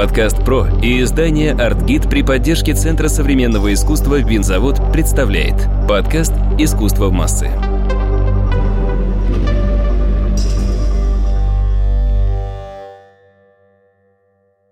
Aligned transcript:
Подкаст 0.00 0.42
«Про» 0.46 0.66
и 0.80 1.02
издание 1.02 1.52
«Артгид» 1.52 2.08
при 2.08 2.22
поддержке 2.22 2.72
Центра 2.72 3.08
современного 3.08 3.74
искусства 3.74 4.18
«Винзавод» 4.18 4.78
представляет 4.94 5.56
подкаст 5.86 6.32
«Искусство 6.58 7.08
в 7.08 7.12
массы». 7.12 7.50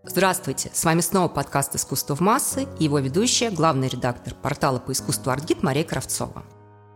Здравствуйте! 0.03 0.71
С 0.73 0.83
вами 0.87 1.03
снова 1.03 1.29
подкаст 1.29 1.77
«Искусство 1.77 2.17
в 2.17 2.21
массы» 2.21 2.67
и 2.79 2.85
его 2.85 2.99
ведущая, 2.99 3.51
главный 3.51 3.89
редактор 3.89 4.33
портала 4.33 4.79
по 4.79 4.93
искусству 4.93 5.31
«Артгид» 5.31 5.63
Мария 5.63 5.85
Кравцова. 5.85 6.43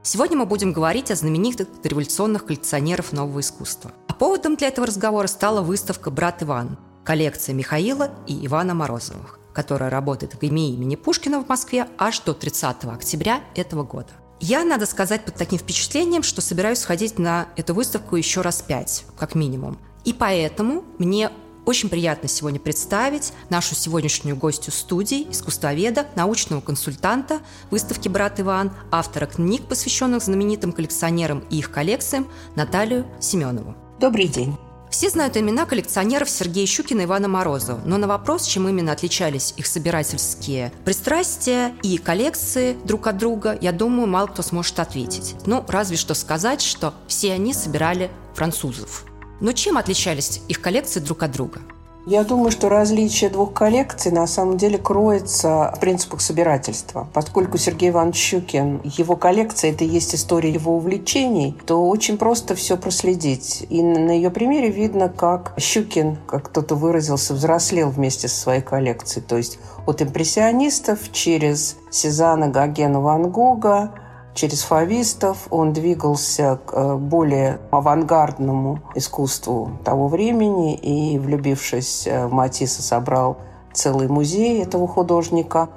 Сегодня 0.03 0.39
мы 0.39 0.46
будем 0.46 0.73
говорить 0.73 1.11
о 1.11 1.17
знаменитых 1.17 1.69
революционных 1.85 2.46
коллекционеров 2.46 3.12
нового 3.12 3.41
искусства. 3.41 3.91
А 4.09 4.14
поводом 4.14 4.57
для 4.57 4.69
этого 4.69 4.87
разговора 4.87 5.27
стала 5.27 5.61
выставка 5.61 6.11
«Брат 6.11 6.43
Иван», 6.43 6.79
коллекция 7.05 7.55
Михаила 7.55 8.11
и 8.27 8.47
Ивана 8.47 8.75
Морозовых, 8.75 9.39
которая 9.53 9.91
работает 9.91 10.35
в 10.35 10.39
ГМИ 10.39 10.75
имени 10.75 10.97
Пушкина 10.97 11.43
в 11.43 11.49
Москве 11.49 11.89
аж 11.99 12.21
до 12.21 12.35
30 12.35 12.85
октября 12.85 13.41
этого 13.55 13.83
года. 13.83 14.11
Я, 14.41 14.65
надо 14.65 14.87
сказать, 14.87 15.25
под 15.25 15.37
таким 15.37 15.59
впечатлением, 15.59 16.25
что 16.25 16.41
собираюсь 16.41 16.79
сходить 16.79 17.19
на 17.19 17.49
эту 17.57 17.75
выставку 17.75 18.17
еще 18.17 18.41
раз 18.41 18.61
пять, 18.61 19.05
как 19.17 19.37
минимум. 19.37 19.79
И 20.05 20.13
поэтому 20.13 20.85
мне 20.99 21.31
очень 21.65 21.89
приятно 21.89 22.29
сегодня 22.29 22.59
представить 22.59 23.33
нашу 23.50 23.77
сегодняшнюю 23.77 24.37
гостью 24.37 24.73
студии, 24.73 25.31
искусствоведа, 25.31 26.07
научного 26.17 26.61
консультанта 26.61 27.41
выставки 27.71 28.09
«Брат 28.09 28.41
Иван», 28.41 28.73
автора 28.91 29.27
книг, 29.27 29.69
посвященных 29.69 30.23
знаменитым 30.23 30.73
коллекционерам 30.73 31.45
и 31.50 31.59
их 31.59 31.71
коллекциям, 31.71 32.27
Наталью 32.56 33.06
Семенову. 33.20 33.77
Добрый 34.00 34.27
день. 34.27 34.56
Все 34.92 35.09
знают 35.09 35.39
имена 35.39 35.64
коллекционеров 35.64 36.28
Сергея 36.28 36.67
Щукина 36.67 37.00
и 37.00 37.05
Ивана 37.06 37.27
Морозова, 37.27 37.81
но 37.86 37.97
на 37.97 38.06
вопрос, 38.06 38.44
чем 38.44 38.69
именно 38.69 38.92
отличались 38.92 39.55
их 39.56 39.66
собирательские 39.66 40.70
пристрастия 40.84 41.75
и 41.83 41.97
коллекции 41.97 42.77
друг 42.84 43.06
от 43.06 43.16
друга, 43.16 43.56
я 43.62 43.72
думаю, 43.72 44.06
мало 44.06 44.27
кто 44.27 44.42
сможет 44.42 44.78
ответить. 44.78 45.34
Ну, 45.47 45.64
разве 45.66 45.97
что 45.97 46.12
сказать, 46.12 46.61
что 46.61 46.92
все 47.08 47.33
они 47.33 47.55
собирали 47.55 48.11
французов. 48.34 49.06
Но 49.41 49.53
чем 49.53 49.78
отличались 49.78 50.42
их 50.48 50.61
коллекции 50.61 51.00
друг 51.00 51.22
от 51.22 51.33
друга? 51.33 51.62
Я 52.05 52.25
думаю, 52.25 52.50
что 52.50 52.69
различие 52.69 53.31
двух 53.31 53.53
коллекций 53.53 54.11
на 54.11 54.27
самом 54.27 54.56
деле 54.56 54.77
кроется 54.77 55.72
в 55.77 55.78
принципах 55.78 56.20
собирательства. 56.20 57.09
Поскольку 57.12 57.59
Сергей 57.59 57.91
Иванович 57.91 58.17
Щукин, 58.17 58.81
его 58.83 59.14
коллекция– 59.14 59.70
это 59.72 59.84
и 59.84 59.89
есть 59.89 60.12
история 60.17 60.50
его 60.50 60.75
увлечений, 60.77 61.56
то 61.64 61.89
очень 61.89 62.19
просто 62.19 62.56
все 62.56 62.77
проследить. 62.77 63.64
И 63.70 63.83
на 63.83 64.11
ее 64.11 64.31
примере 64.31 64.69
видно, 64.69 65.09
как 65.09 65.55
Щукин, 65.59 66.19
как 66.27 66.48
кто-то 66.48 66.75
выразился, 66.75 67.34
взрослел 67.34 67.91
вместе 67.91 68.27
со 68.27 68.41
своей 68.41 68.62
коллекцией. 68.62 69.25
То 69.25 69.37
есть 69.37 69.61
от 69.87 70.03
импрессионистов 70.03 71.12
через 71.12 71.77
Сезана, 71.91 72.48
Гогена, 72.48 73.00
Ван 73.00 73.31
Гога, 73.31 73.92
Через 74.34 74.62
фавистов 74.62 75.47
он 75.50 75.72
двигался 75.72 76.58
к 76.64 76.72
э, 76.72 76.97
более 76.97 77.61
авангардному 77.70 78.80
искусству 78.94 79.72
того 79.84 80.08
времени 80.08 80.75
и, 80.75 81.19
влюбившись 81.19 82.06
э, 82.06 82.27
в 82.27 82.33
Матисса, 82.33 82.83
собрал 82.83 83.36
целый 83.75 84.08
музей 84.08 84.62
этого 84.62 84.88
художника, 84.88 85.69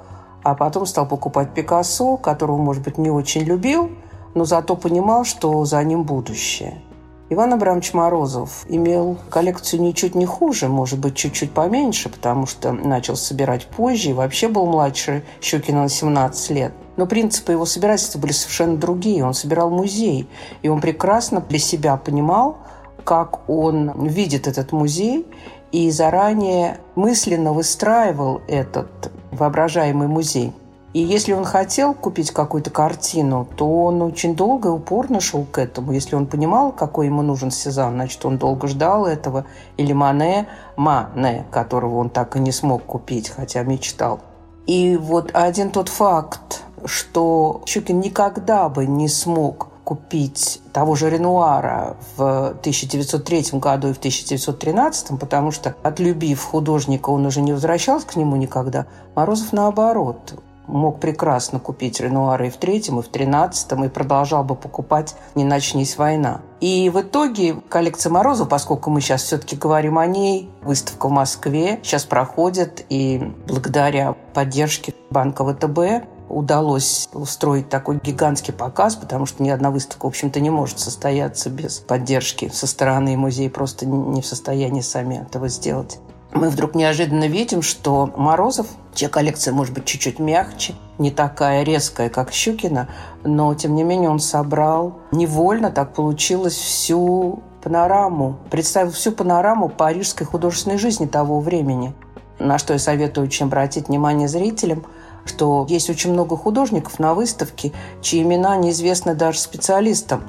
а 0.42 0.54
потом 0.54 0.86
стал 0.86 1.06
покупать 1.06 1.52
Пикассо, 1.52 2.16
которого, 2.16 2.56
может 2.56 2.82
быть, 2.82 2.96
не 2.96 3.10
очень 3.10 3.42
любил, 3.42 3.90
но 4.34 4.44
зато 4.44 4.74
понимал, 4.74 5.24
что 5.24 5.64
за 5.66 5.82
ним 5.84 6.04
будущее. 6.04 6.82
Иван 7.28 7.54
Абрамович 7.54 7.92
Морозов 7.92 8.64
имел 8.68 9.18
коллекцию 9.30 9.82
ничуть 9.82 10.14
не 10.14 10.26
хуже, 10.26 10.68
может 10.68 11.00
быть, 11.00 11.16
чуть-чуть 11.16 11.50
поменьше, 11.50 12.08
потому 12.08 12.46
что 12.46 12.70
начал 12.70 13.16
собирать 13.16 13.66
позже 13.66 14.10
и 14.10 14.12
вообще 14.12 14.46
был 14.46 14.66
младше 14.66 15.24
Щукина 15.40 15.82
на 15.82 15.88
17 15.88 16.50
лет. 16.50 16.72
Но 16.96 17.06
принципы 17.06 17.50
его 17.50 17.66
собирательства 17.66 18.20
были 18.20 18.30
совершенно 18.30 18.76
другие. 18.76 19.24
Он 19.24 19.34
собирал 19.34 19.70
музей, 19.70 20.28
и 20.62 20.68
он 20.68 20.80
прекрасно 20.80 21.40
для 21.40 21.58
себя 21.58 21.96
понимал, 21.96 22.58
как 23.02 23.48
он 23.50 24.06
видит 24.06 24.46
этот 24.46 24.70
музей, 24.70 25.26
и 25.72 25.90
заранее 25.90 26.78
мысленно 26.94 27.52
выстраивал 27.52 28.40
этот 28.46 29.10
воображаемый 29.32 30.06
музей. 30.06 30.52
И 30.92 31.00
если 31.00 31.32
он 31.32 31.44
хотел 31.44 31.92
купить 31.92 32.30
какую-то 32.30 32.70
картину, 32.70 33.46
то 33.56 33.84
он 33.84 34.00
очень 34.00 34.34
долго 34.34 34.70
и 34.70 34.72
упорно 34.72 35.20
шел 35.20 35.44
к 35.44 35.58
этому. 35.58 35.92
Если 35.92 36.16
он 36.16 36.26
понимал, 36.26 36.72
какой 36.72 37.06
ему 37.06 37.22
нужен 37.22 37.50
Сезанн, 37.50 37.94
значит, 37.94 38.24
он 38.24 38.38
долго 38.38 38.66
ждал 38.66 39.04
этого. 39.04 39.44
Или 39.76 39.92
Мане, 39.92 40.48
Мане, 40.76 41.44
которого 41.50 41.98
он 41.98 42.08
так 42.08 42.36
и 42.36 42.40
не 42.40 42.52
смог 42.52 42.84
купить, 42.84 43.28
хотя 43.28 43.62
мечтал. 43.62 44.20
И 44.66 44.96
вот 44.96 45.30
один 45.34 45.70
тот 45.70 45.88
факт, 45.88 46.64
что 46.86 47.62
Щукин 47.66 48.00
никогда 48.00 48.68
бы 48.68 48.86
не 48.86 49.08
смог 49.08 49.68
купить 49.84 50.60
того 50.72 50.96
же 50.96 51.08
Ренуара 51.08 51.96
в 52.16 52.48
1903 52.48 53.60
году 53.60 53.88
и 53.88 53.92
в 53.92 53.98
1913, 53.98 55.20
потому 55.20 55.52
что, 55.52 55.76
отлюбив 55.84 56.42
художника, 56.42 57.10
он 57.10 57.24
уже 57.24 57.40
не 57.40 57.52
возвращался 57.52 58.08
к 58.08 58.16
нему 58.16 58.34
никогда. 58.34 58.86
Морозов, 59.14 59.52
наоборот, 59.52 60.34
мог 60.66 61.00
прекрасно 61.00 61.58
купить 61.58 62.00
Ренуара 62.00 62.46
и 62.46 62.50
в 62.50 62.56
третьем, 62.56 62.98
и 62.98 63.02
в 63.02 63.08
тринадцатом, 63.08 63.84
и 63.84 63.88
продолжал 63.88 64.44
бы 64.44 64.54
покупать 64.54 65.14
«Не 65.34 65.44
начнись 65.44 65.96
война». 65.96 66.40
И 66.60 66.90
в 66.90 67.00
итоге 67.00 67.56
коллекция 67.68 68.10
Морозова, 68.10 68.48
поскольку 68.48 68.90
мы 68.90 69.00
сейчас 69.00 69.22
все-таки 69.22 69.56
говорим 69.56 69.98
о 69.98 70.06
ней, 70.06 70.50
выставка 70.62 71.08
в 71.08 71.12
Москве 71.12 71.80
сейчас 71.82 72.04
проходит, 72.04 72.84
и 72.88 73.32
благодаря 73.46 74.14
поддержке 74.32 74.94
банка 75.10 75.44
ВТБ 75.44 76.06
удалось 76.28 77.08
устроить 77.12 77.68
такой 77.68 78.00
гигантский 78.02 78.52
показ, 78.52 78.96
потому 78.96 79.26
что 79.26 79.42
ни 79.42 79.50
одна 79.50 79.70
выставка, 79.70 80.06
в 80.06 80.08
общем-то, 80.08 80.40
не 80.40 80.50
может 80.50 80.78
состояться 80.78 81.50
без 81.50 81.78
поддержки 81.78 82.48
со 82.48 82.66
стороны 82.66 83.16
музея, 83.16 83.50
просто 83.50 83.86
не 83.86 84.22
в 84.22 84.26
состоянии 84.26 84.80
сами 84.80 85.16
этого 85.16 85.48
сделать. 85.48 86.00
Мы 86.32 86.50
вдруг 86.50 86.74
неожиданно 86.74 87.28
видим, 87.28 87.62
что 87.62 88.12
Морозов, 88.16 88.66
чья 88.94 89.08
коллекция 89.08 89.54
может 89.54 89.72
быть 89.74 89.84
чуть-чуть 89.84 90.18
мягче, 90.18 90.74
не 90.98 91.10
такая 91.10 91.62
резкая, 91.62 92.08
как 92.08 92.32
Щукина, 92.32 92.88
но, 93.24 93.54
тем 93.54 93.74
не 93.74 93.84
менее, 93.84 94.10
он 94.10 94.18
собрал 94.18 94.98
невольно, 95.12 95.70
так 95.70 95.94
получилось, 95.94 96.56
всю 96.56 97.42
панораму, 97.62 98.38
представил 98.50 98.90
всю 98.90 99.12
панораму 99.12 99.68
парижской 99.68 100.26
художественной 100.26 100.78
жизни 100.78 101.06
того 101.06 101.40
времени. 101.40 101.94
На 102.38 102.58
что 102.58 102.74
я 102.74 102.78
советую 102.78 103.26
очень 103.26 103.46
обратить 103.46 103.88
внимание 103.88 104.28
зрителям– 104.28 104.84
что 105.26 105.66
есть 105.68 105.90
очень 105.90 106.12
много 106.12 106.36
художников 106.36 106.98
на 106.98 107.14
выставке, 107.14 107.72
чьи 108.00 108.22
имена 108.22 108.56
неизвестны 108.56 109.14
даже 109.14 109.38
специалистам. 109.38 110.24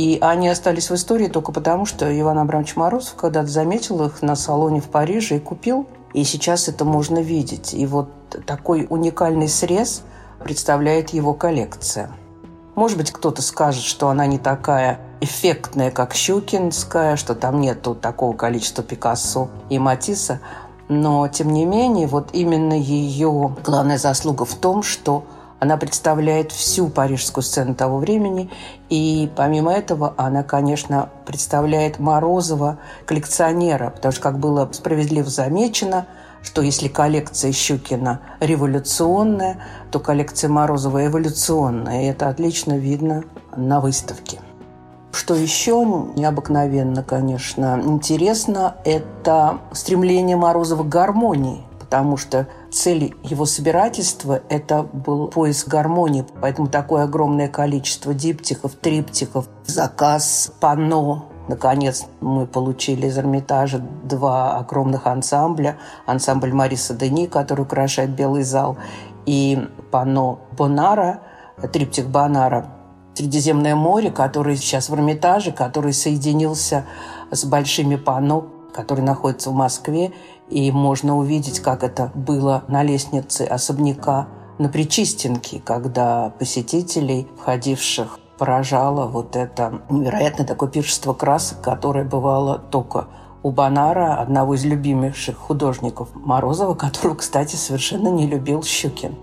И 0.00 0.16
они 0.22 0.48
остались 0.48 0.88
в 0.88 0.94
истории 0.94 1.26
только 1.26 1.52
потому, 1.52 1.84
что 1.84 2.08
Иван 2.18 2.38
Абрамович 2.38 2.74
Морозов 2.74 3.16
когда-то 3.16 3.48
заметил 3.48 4.02
их 4.06 4.22
на 4.22 4.34
салоне 4.34 4.80
в 4.80 4.86
Париже 4.86 5.36
и 5.36 5.40
купил. 5.40 5.86
И 6.14 6.24
сейчас 6.24 6.68
это 6.68 6.86
можно 6.86 7.18
видеть. 7.18 7.74
И 7.74 7.84
вот 7.84 8.08
такой 8.46 8.86
уникальный 8.88 9.46
срез 9.46 10.02
представляет 10.42 11.10
его 11.10 11.34
коллекция. 11.34 12.10
Может 12.76 12.96
быть, 12.96 13.10
кто-то 13.10 13.42
скажет, 13.42 13.82
что 13.82 14.08
она 14.08 14.24
не 14.24 14.38
такая 14.38 15.00
эффектная, 15.20 15.90
как 15.90 16.14
Щукинская, 16.14 17.16
что 17.16 17.34
там 17.34 17.60
нету 17.60 17.94
такого 17.94 18.34
количества 18.34 18.82
Пикассо 18.82 19.50
и 19.68 19.78
Матисса. 19.78 20.40
Но, 20.88 21.28
тем 21.28 21.50
не 21.50 21.66
менее, 21.66 22.06
вот 22.06 22.30
именно 22.32 22.72
ее 22.72 23.54
главная 23.62 23.98
заслуга 23.98 24.46
в 24.46 24.54
том, 24.54 24.82
что 24.82 25.26
она 25.60 25.76
представляет 25.76 26.52
всю 26.52 26.88
парижскую 26.88 27.44
сцену 27.44 27.74
того 27.74 27.98
времени. 27.98 28.50
И 28.88 29.30
помимо 29.36 29.72
этого 29.72 30.14
она, 30.16 30.42
конечно, 30.42 31.10
представляет 31.26 31.98
Морозова 31.98 32.78
коллекционера, 33.04 33.90
потому 33.90 34.12
что, 34.12 34.22
как 34.22 34.38
было 34.38 34.68
справедливо 34.72 35.28
замечено, 35.28 36.06
что 36.42 36.62
если 36.62 36.88
коллекция 36.88 37.52
Щукина 37.52 38.20
революционная, 38.40 39.58
то 39.90 40.00
коллекция 40.00 40.48
Морозова 40.48 41.06
эволюционная. 41.06 42.04
И 42.04 42.06
это 42.06 42.28
отлично 42.30 42.78
видно 42.78 43.24
на 43.54 43.80
выставке. 43.80 44.40
Что 45.12 45.34
еще 45.34 45.84
необыкновенно, 46.16 47.02
конечно, 47.02 47.78
интересно, 47.84 48.76
это 48.84 49.58
стремление 49.72 50.36
Морозова 50.36 50.84
к 50.84 50.88
гармонии, 50.88 51.64
потому 51.90 52.16
что 52.16 52.46
цель 52.70 53.16
его 53.24 53.46
собирательства– 53.46 54.42
это 54.48 54.84
был 54.84 55.26
поиск 55.26 55.66
гармонии. 55.66 56.24
Поэтому 56.40 56.68
такое 56.68 57.02
огромное 57.02 57.48
количество 57.48 58.14
диптихов, 58.14 58.76
триптихов, 58.76 59.48
заказ 59.66 60.52
панно. 60.60 61.24
Наконец 61.48 62.06
мы 62.20 62.46
получили 62.46 63.08
из 63.08 63.18
Эрмитажа 63.18 63.80
два 64.04 64.56
огромных 64.56 65.08
ансамбля. 65.08 65.78
Ансамбль 66.06 66.52
Мариса 66.52 66.94
Дени, 66.94 67.26
который 67.26 67.62
украшает 67.62 68.10
Белый 68.10 68.44
зал, 68.44 68.78
и 69.26 69.58
панно 69.90 70.38
Бонара, 70.56 71.22
триптих 71.72 72.08
Бонара– 72.08 72.68
Средиземное 73.14 73.74
море, 73.74 74.12
который 74.12 74.56
сейчас 74.56 74.88
в 74.88 74.94
Эрмитаже, 74.94 75.50
который 75.50 75.92
соединился 75.92 76.86
с 77.32 77.44
большими 77.44 77.96
панно 77.96 78.46
который 78.72 79.02
находится 79.02 79.50
в 79.50 79.54
Москве, 79.54 80.12
и 80.48 80.70
можно 80.72 81.16
увидеть, 81.16 81.60
как 81.60 81.82
это 81.84 82.10
было 82.14 82.64
на 82.68 82.82
лестнице 82.82 83.42
особняка 83.42 84.28
на 84.58 84.68
Причистенке, 84.68 85.60
когда 85.64 86.32
посетителей, 86.38 87.26
входивших, 87.38 88.18
поражало 88.38 89.06
вот 89.06 89.36
это 89.36 89.82
невероятное 89.90 90.46
такое 90.46 90.70
пиршество 90.70 91.12
красок, 91.12 91.60
которое 91.60 92.04
бывало 92.04 92.58
только 92.58 93.08
у 93.42 93.50
Бонара, 93.50 94.16
одного 94.16 94.54
из 94.54 94.64
любимейших 94.64 95.36
художников 95.36 96.08
Морозова, 96.14 96.74
которого, 96.74 97.16
кстати, 97.16 97.56
совершенно 97.56 98.08
не 98.08 98.26
любил 98.26 98.62
Щукин. 98.62 99.14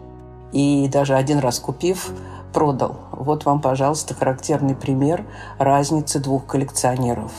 И 0.52 0.88
даже 0.88 1.16
один 1.16 1.40
раз 1.40 1.60
купив, 1.60 2.12
продал. 2.54 2.98
Вот 3.12 3.46
вам, 3.46 3.62
пожалуйста, 3.62 4.14
характерный 4.14 4.76
пример 4.76 5.26
разницы 5.60 6.20
двух 6.20 6.46
коллекционеров. 6.46 7.32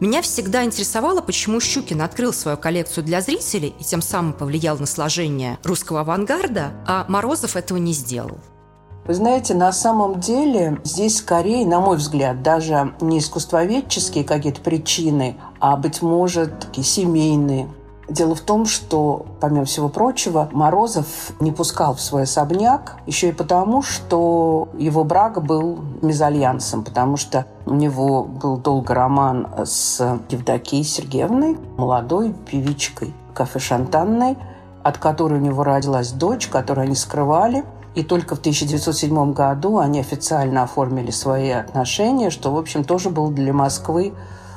Меня 0.00 0.22
всегда 0.22 0.64
интересовало, 0.64 1.20
почему 1.20 1.60
Щукин 1.60 2.02
открыл 2.02 2.32
свою 2.32 2.56
коллекцию 2.56 3.04
для 3.04 3.20
зрителей 3.20 3.74
и 3.78 3.84
тем 3.84 4.02
самым 4.02 4.32
повлиял 4.32 4.76
на 4.78 4.86
сложение 4.86 5.58
русского 5.62 6.00
авангарда, 6.00 6.72
а 6.86 7.06
Морозов 7.08 7.54
этого 7.56 7.78
не 7.78 7.92
сделал. 7.92 8.38
Вы 9.06 9.14
знаете, 9.14 9.54
на 9.54 9.70
самом 9.70 10.18
деле 10.18 10.80
здесь 10.82 11.18
скорее, 11.18 11.66
на 11.66 11.78
мой 11.78 11.98
взгляд, 11.98 12.42
даже 12.42 12.94
не 13.00 13.18
искусствоведческие 13.18 14.24
какие-то 14.24 14.62
причины, 14.62 15.36
а, 15.60 15.76
быть 15.76 16.00
может, 16.00 16.58
такие 16.58 16.84
семейные. 16.84 17.68
Дело 18.08 18.34
в 18.34 18.40
том, 18.40 18.66
что, 18.66 19.24
помимо 19.40 19.64
всего 19.64 19.88
прочего, 19.88 20.48
Морозов 20.52 21.06
не 21.40 21.52
пускал 21.52 21.94
в 21.94 22.00
свой 22.00 22.24
особняк 22.24 22.96
еще 23.06 23.30
и 23.30 23.32
потому, 23.32 23.80
что 23.80 24.68
его 24.76 25.04
брак 25.04 25.42
был 25.42 25.78
мезальянсом, 26.02 26.84
потому 26.84 27.16
что 27.16 27.46
у 27.64 27.72
него 27.72 28.24
был 28.24 28.58
долго 28.58 28.92
роман 28.94 29.48
с 29.64 30.20
Евдокией 30.28 30.84
Сергеевной, 30.84 31.56
молодой 31.78 32.34
певичкой 32.50 33.14
кафе 33.32 33.58
«Шантанной», 33.58 34.36
от 34.82 34.98
которой 34.98 35.40
у 35.40 35.42
него 35.42 35.64
родилась 35.64 36.12
дочь, 36.12 36.48
которую 36.48 36.84
они 36.84 36.94
скрывали. 36.94 37.64
И 37.94 38.02
только 38.02 38.34
в 38.34 38.40
1907 38.40 39.32
году 39.32 39.78
они 39.78 40.00
официально 40.00 40.64
оформили 40.64 41.10
свои 41.10 41.50
отношения, 41.50 42.28
что, 42.28 42.52
в 42.52 42.58
общем, 42.58 42.84
тоже 42.84 43.08
был 43.08 43.30
для 43.30 43.52
Москвы 43.54 44.12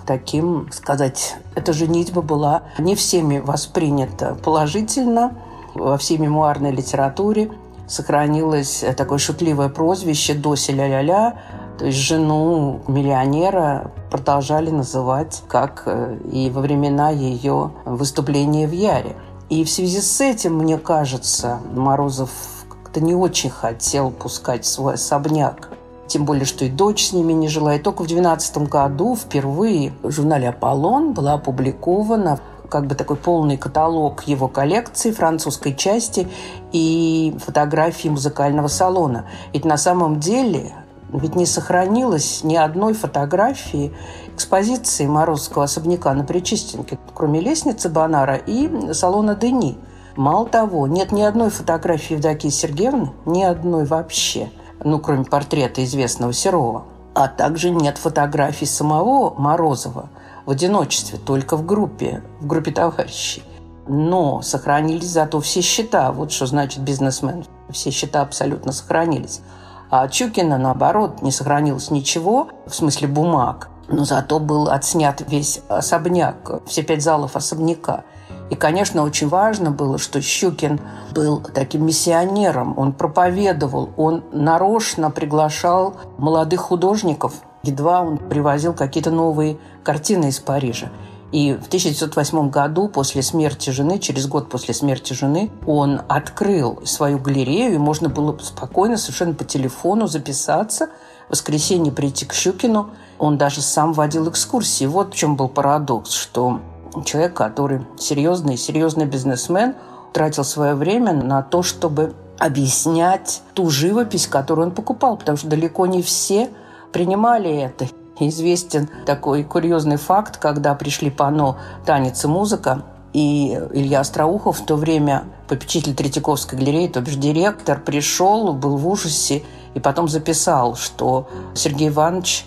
таким, 0.07 0.71
сказать, 0.71 1.35
эта 1.53 1.73
женитьба 1.73 2.21
была 2.21 2.63
не 2.79 2.95
всеми 2.95 3.39
воспринята 3.39 4.35
положительно. 4.43 5.37
Во 5.75 5.97
всей 5.97 6.17
мемуарной 6.17 6.71
литературе 6.71 7.51
сохранилось 7.87 8.83
такое 8.95 9.19
шутливое 9.19 9.69
прозвище 9.69 10.33
«Дося 10.33 10.73
ля-ля-ля», 10.73 11.35
то 11.77 11.85
есть 11.85 11.99
жену 11.99 12.81
миллионера 12.87 13.91
продолжали 14.09 14.71
называть, 14.71 15.43
как 15.47 15.83
э, 15.85 16.17
и 16.31 16.49
во 16.49 16.61
времена 16.61 17.11
ее 17.11 17.71
выступления 17.85 18.67
в 18.67 18.71
Яре. 18.71 19.15
И 19.49 19.63
в 19.63 19.69
связи 19.69 20.01
с 20.01 20.19
этим, 20.19 20.57
мне 20.57 20.79
кажется, 20.79 21.59
Морозов 21.75 22.31
как-то 22.67 22.99
не 22.99 23.13
очень 23.13 23.51
хотел 23.51 24.09
пускать 24.09 24.65
свой 24.65 24.95
особняк 24.95 25.76
тем 26.07 26.25
более, 26.25 26.45
что 26.45 26.65
и 26.65 26.69
дочь 26.69 27.07
с 27.07 27.13
ними 27.13 27.33
не 27.33 27.49
жила. 27.49 27.75
И 27.75 27.79
только 27.79 28.03
в 28.03 28.07
2012 28.07 28.69
году 28.69 29.15
впервые 29.15 29.93
в 30.01 30.11
журнале 30.11 30.49
«Аполлон» 30.49 31.13
была 31.13 31.33
опубликована 31.33 32.39
как 32.69 32.87
бы 32.87 32.95
такой 32.95 33.15
полный 33.15 33.57
каталог 33.57 34.23
его 34.23 34.47
коллекции 34.47 35.11
французской 35.11 35.73
части 35.73 36.27
и 36.71 37.35
фотографии 37.45 38.09
музыкального 38.09 38.67
салона. 38.67 39.25
Ведь 39.53 39.65
на 39.65 39.77
самом 39.77 40.19
деле 40.19 40.73
ведь 41.13 41.35
не 41.35 41.45
сохранилось 41.45 42.43
ни 42.43 42.55
одной 42.55 42.93
фотографии 42.93 43.93
экспозиции 44.35 45.05
Морозского 45.07 45.63
особняка 45.63 46.13
на 46.13 46.25
Причистенке, 46.25 46.99
кроме 47.13 47.39
лестницы 47.39 47.87
Бонара 47.87 48.35
и 48.35 48.93
салона 48.93 49.35
Дени. 49.35 49.77
Мало 50.17 50.47
того, 50.47 50.87
нет 50.87 51.11
ни 51.11 51.21
одной 51.21 51.49
фотографии 51.49 52.15
Евдокии 52.15 52.49
Сергеевны, 52.49 53.11
ни 53.25 53.43
одной 53.43 53.85
вообще– 53.85 54.49
ну, 54.87 54.99
кроме 54.99 55.25
портрета 55.25 55.83
известного 55.83 56.33
Серова. 56.33 56.83
А 57.13 57.27
также 57.27 57.71
нет 57.71 57.97
фотографий 57.97 58.65
самого 58.65 59.33
Морозова 59.37 60.09
в 60.45 60.51
одиночестве, 60.51 61.17
только 61.17 61.57
в 61.57 61.65
группе, 61.65 62.23
в 62.39 62.47
группе 62.47 62.71
товарищей. 62.71 63.43
Но 63.87 64.41
сохранились 64.41 65.09
зато 65.09 65.39
все 65.41 65.61
счета. 65.61 66.11
Вот 66.11 66.31
что 66.31 66.45
значит 66.45 66.81
бизнесмен. 66.81 67.45
Все 67.69 67.91
счета 67.91 68.21
абсолютно 68.21 68.71
сохранились. 68.71 69.41
А 69.89 70.07
Чукина, 70.07 70.57
наоборот, 70.57 71.21
не 71.21 71.31
сохранилось 71.31 71.91
ничего, 71.91 72.49
в 72.65 72.73
смысле 72.75 73.07
бумаг. 73.07 73.69
Но 73.87 74.05
зато 74.05 74.39
был 74.39 74.69
отснят 74.69 75.21
весь 75.29 75.61
особняк, 75.69 76.61
все 76.65 76.83
пять 76.83 77.01
залов 77.01 77.35
особняка– 77.35 78.03
и, 78.49 78.55
конечно, 78.55 79.03
очень 79.03 79.27
важно 79.27 79.71
было, 79.71 79.97
что 79.97 80.21
Щукин 80.21 80.79
был 81.13 81.41
таким 81.41 81.85
миссионером. 81.85 82.77
Он 82.77 82.93
проповедовал, 82.93 83.89
он 83.97 84.23
нарочно 84.31 85.11
приглашал 85.11 85.95
молодых 86.17 86.61
художников. 86.61 87.33
Едва 87.63 88.01
он 88.01 88.17
привозил 88.17 88.73
какие-то 88.73 89.11
новые 89.11 89.57
картины 89.83 90.29
из 90.29 90.39
Парижа. 90.39 90.89
И 91.33 91.53
в 91.53 91.67
1908 91.67 92.49
году, 92.49 92.87
после 92.87 93.21
смерти 93.21 93.69
жены, 93.69 93.99
через 93.99 94.27
год 94.27 94.49
после 94.49 94.73
смерти 94.73 95.11
жены, 95.11 95.51
он 95.65 96.01
открыл 96.07 96.79
свою 96.85 97.19
галерею, 97.19 97.75
и 97.75 97.77
можно 97.77 98.07
было 98.07 98.37
спокойно, 98.41 98.95
совершенно 98.95 99.33
по 99.33 99.43
телефону 99.43 100.07
записаться, 100.07 100.87
в 101.27 101.31
воскресенье 101.31 101.91
прийти 101.91 102.25
к 102.25 102.33
Щукину. 102.33 102.91
Он 103.19 103.37
даже 103.37 103.61
сам 103.61 103.91
водил 103.91 104.29
экскурсии. 104.29 104.85
Вот 104.85 105.13
в 105.13 105.17
чем 105.17 105.35
был 105.35 105.49
парадокс, 105.49 106.11
что 106.11 106.61
человек, 107.05 107.33
который 107.33 107.85
серьезный, 107.97 108.57
серьезный 108.57 109.05
бизнесмен, 109.05 109.75
тратил 110.13 110.43
свое 110.43 110.75
время 110.75 111.13
на 111.13 111.41
то, 111.41 111.63
чтобы 111.63 112.13
объяснять 112.39 113.41
ту 113.53 113.69
живопись, 113.69 114.27
которую 114.27 114.67
он 114.67 114.73
покупал, 114.73 115.17
потому 115.17 115.37
что 115.37 115.47
далеко 115.47 115.85
не 115.85 116.01
все 116.01 116.49
принимали 116.91 117.51
это. 117.55 117.87
Известен 118.19 118.89
такой 119.05 119.43
курьезный 119.43 119.97
факт, 119.97 120.37
когда 120.37 120.73
пришли 120.73 121.11
пано 121.11 121.57
«Танец 121.85 122.23
и 122.23 122.27
музыка», 122.27 122.83
и 123.13 123.59
Илья 123.73 124.01
Остроухов, 124.01 124.59
в 124.59 124.65
то 124.65 124.75
время 124.75 125.23
попечитель 125.47 125.95
Третьяковской 125.95 126.55
галереи, 126.55 126.87
то 126.87 127.01
бишь 127.01 127.15
директор, 127.15 127.79
пришел, 127.79 128.53
был 128.53 128.77
в 128.77 128.87
ужасе, 128.87 129.43
и 129.73 129.79
потом 129.79 130.07
записал, 130.07 130.75
что 130.75 131.27
Сергей 131.55 131.87
Иванович 131.87 132.45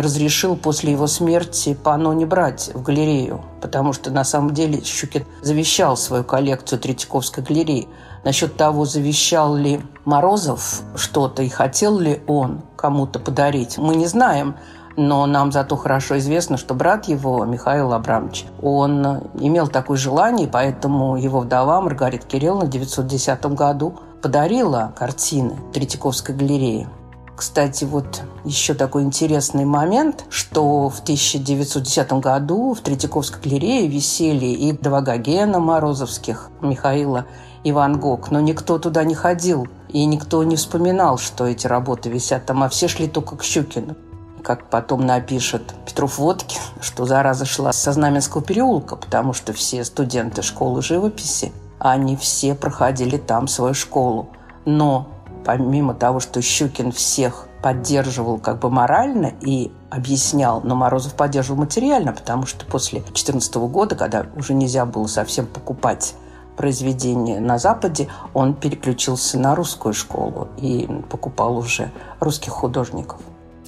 разрешил 0.00 0.56
после 0.56 0.92
его 0.92 1.06
смерти 1.06 1.74
панно 1.74 2.12
не 2.12 2.24
брать 2.24 2.70
в 2.74 2.82
галерею, 2.82 3.42
потому 3.60 3.92
что 3.92 4.10
на 4.10 4.24
самом 4.24 4.54
деле 4.54 4.82
Щукин 4.82 5.24
завещал 5.42 5.96
свою 5.96 6.24
коллекцию 6.24 6.78
Третьяковской 6.78 7.42
галереи. 7.44 7.88
Насчет 8.24 8.56
того, 8.56 8.84
завещал 8.84 9.56
ли 9.56 9.80
Морозов 10.04 10.82
что-то 10.96 11.42
и 11.42 11.48
хотел 11.48 11.98
ли 11.98 12.22
он 12.26 12.62
кому-то 12.76 13.18
подарить, 13.18 13.78
мы 13.78 13.96
не 13.96 14.06
знаем. 14.06 14.56
Но 14.96 15.24
нам 15.26 15.52
зато 15.52 15.76
хорошо 15.76 16.18
известно, 16.18 16.58
что 16.58 16.74
брат 16.74 17.06
его, 17.06 17.44
Михаил 17.44 17.92
Абрамович, 17.94 18.44
он 18.60 19.04
имел 19.40 19.68
такое 19.68 19.96
желание, 19.96 20.46
поэтому 20.46 21.16
его 21.16 21.40
вдова 21.40 21.80
Маргарита 21.80 22.26
Кирилловна 22.26 22.66
в 22.66 22.68
1910 22.68 23.46
году 23.46 23.98
подарила 24.20 24.92
картины 24.96 25.56
Третьяковской 25.72 26.34
галереи. 26.34 26.88
Кстати, 27.42 27.82
вот 27.82 28.22
еще 28.44 28.72
такой 28.72 29.02
интересный 29.02 29.64
момент, 29.64 30.26
что 30.28 30.88
в 30.88 31.00
1910 31.00 32.12
году 32.12 32.72
в 32.72 32.80
Третьяковской 32.82 33.42
галерее 33.42 33.88
висели 33.88 34.46
и 34.46 34.70
два 34.70 35.00
Гогена 35.00 35.58
Морозовских, 35.58 36.50
Михаила 36.60 37.26
и 37.64 37.72
Ван 37.72 37.98
Гог, 37.98 38.30
но 38.30 38.38
никто 38.38 38.78
туда 38.78 39.02
не 39.02 39.16
ходил, 39.16 39.66
и 39.88 40.04
никто 40.04 40.44
не 40.44 40.54
вспоминал, 40.54 41.18
что 41.18 41.44
эти 41.44 41.66
работы 41.66 42.10
висят 42.10 42.46
там, 42.46 42.62
а 42.62 42.68
все 42.68 42.86
шли 42.86 43.08
только 43.08 43.34
к 43.34 43.42
Щукину. 43.42 43.96
Как 44.44 44.70
потом 44.70 45.04
напишет 45.04 45.74
Петров 45.84 46.18
Водкин, 46.18 46.60
что 46.80 47.06
зараза 47.06 47.44
шла 47.44 47.72
со 47.72 47.90
Знаменского 47.90 48.44
переулка, 48.44 48.94
потому 48.94 49.32
что 49.32 49.52
все 49.52 49.84
студенты 49.84 50.42
школы 50.42 50.80
живописи, 50.80 51.50
они 51.80 52.14
все 52.14 52.54
проходили 52.54 53.16
там 53.16 53.48
свою 53.48 53.74
школу. 53.74 54.28
Но 54.64 55.08
помимо 55.44 55.94
того, 55.94 56.20
что 56.20 56.40
Щукин 56.40 56.92
всех 56.92 57.48
поддерживал 57.62 58.38
как 58.38 58.58
бы 58.58 58.70
морально 58.70 59.32
и 59.40 59.70
объяснял, 59.90 60.60
но 60.62 60.74
Морозов 60.74 61.14
поддерживал 61.14 61.60
материально, 61.60 62.12
потому 62.12 62.46
что 62.46 62.66
после 62.66 63.00
2014 63.00 63.54
года, 63.54 63.94
когда 63.94 64.26
уже 64.36 64.54
нельзя 64.54 64.84
было 64.84 65.06
совсем 65.06 65.46
покупать 65.46 66.14
произведения 66.56 67.40
на 67.40 67.58
Западе, 67.58 68.08
он 68.34 68.54
переключился 68.54 69.38
на 69.38 69.54
русскую 69.54 69.94
школу 69.94 70.48
и 70.58 70.88
покупал 71.08 71.56
уже 71.56 71.90
русских 72.20 72.52
художников. 72.52 73.20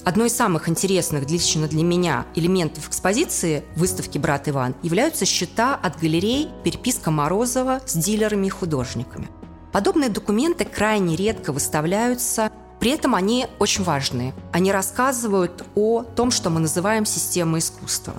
Одной 0.03 0.27
из 0.27 0.35
самых 0.35 0.69
интересных 0.69 1.27
лично 1.31 1.67
для 1.67 1.83
меня 1.83 2.27
элементов 2.35 2.87
экспозиции 2.87 3.63
выставки 3.75 4.19
«Брат 4.19 4.47
Иван» 4.47 4.75
являются 4.83 5.25
счета 5.25 5.73
от 5.73 5.99
галерей 5.99 6.49
«Переписка 6.63 7.09
Морозова» 7.09 7.79
с 7.87 7.95
дилерами 7.95 8.45
и 8.45 8.49
художниками. 8.51 9.29
Подобные 9.75 10.09
документы 10.09 10.63
крайне 10.63 11.17
редко 11.17 11.51
выставляются, 11.51 12.49
при 12.79 12.91
этом 12.91 13.13
они 13.13 13.47
очень 13.59 13.83
важные. 13.83 14.33
Они 14.53 14.71
рассказывают 14.71 15.65
о 15.75 16.03
том, 16.03 16.31
что 16.31 16.49
мы 16.49 16.61
называем 16.61 17.05
системой 17.05 17.59
искусства. 17.59 18.13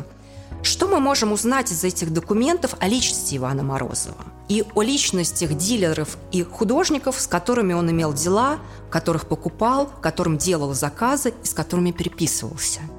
Что 0.63 0.87
мы 0.87 1.01
можем 1.01 1.33
узнать 1.33 1.73
из 1.73 1.83
этих 1.83 2.13
документов 2.13 2.75
о 2.79 2.87
личности 2.89 3.39
Ивана 3.39 3.63
Морозова? 3.63 4.23
И 4.51 4.67
о 4.75 4.83
личностях 4.83 5.55
дилеров 5.55 6.19
и 6.31 6.43
художников, 6.43 7.19
с 7.19 7.27
которыми 7.27 7.73
он 7.73 7.91
имел 7.91 8.13
дела, 8.13 8.59
которых 8.91 9.27
покупал, 9.27 9.91
которым 10.03 10.37
делал 10.37 10.75
заказы 10.75 11.33
и 11.43 11.47
с 11.47 11.55
которыми 11.55 11.91
переписывался– 11.91 12.81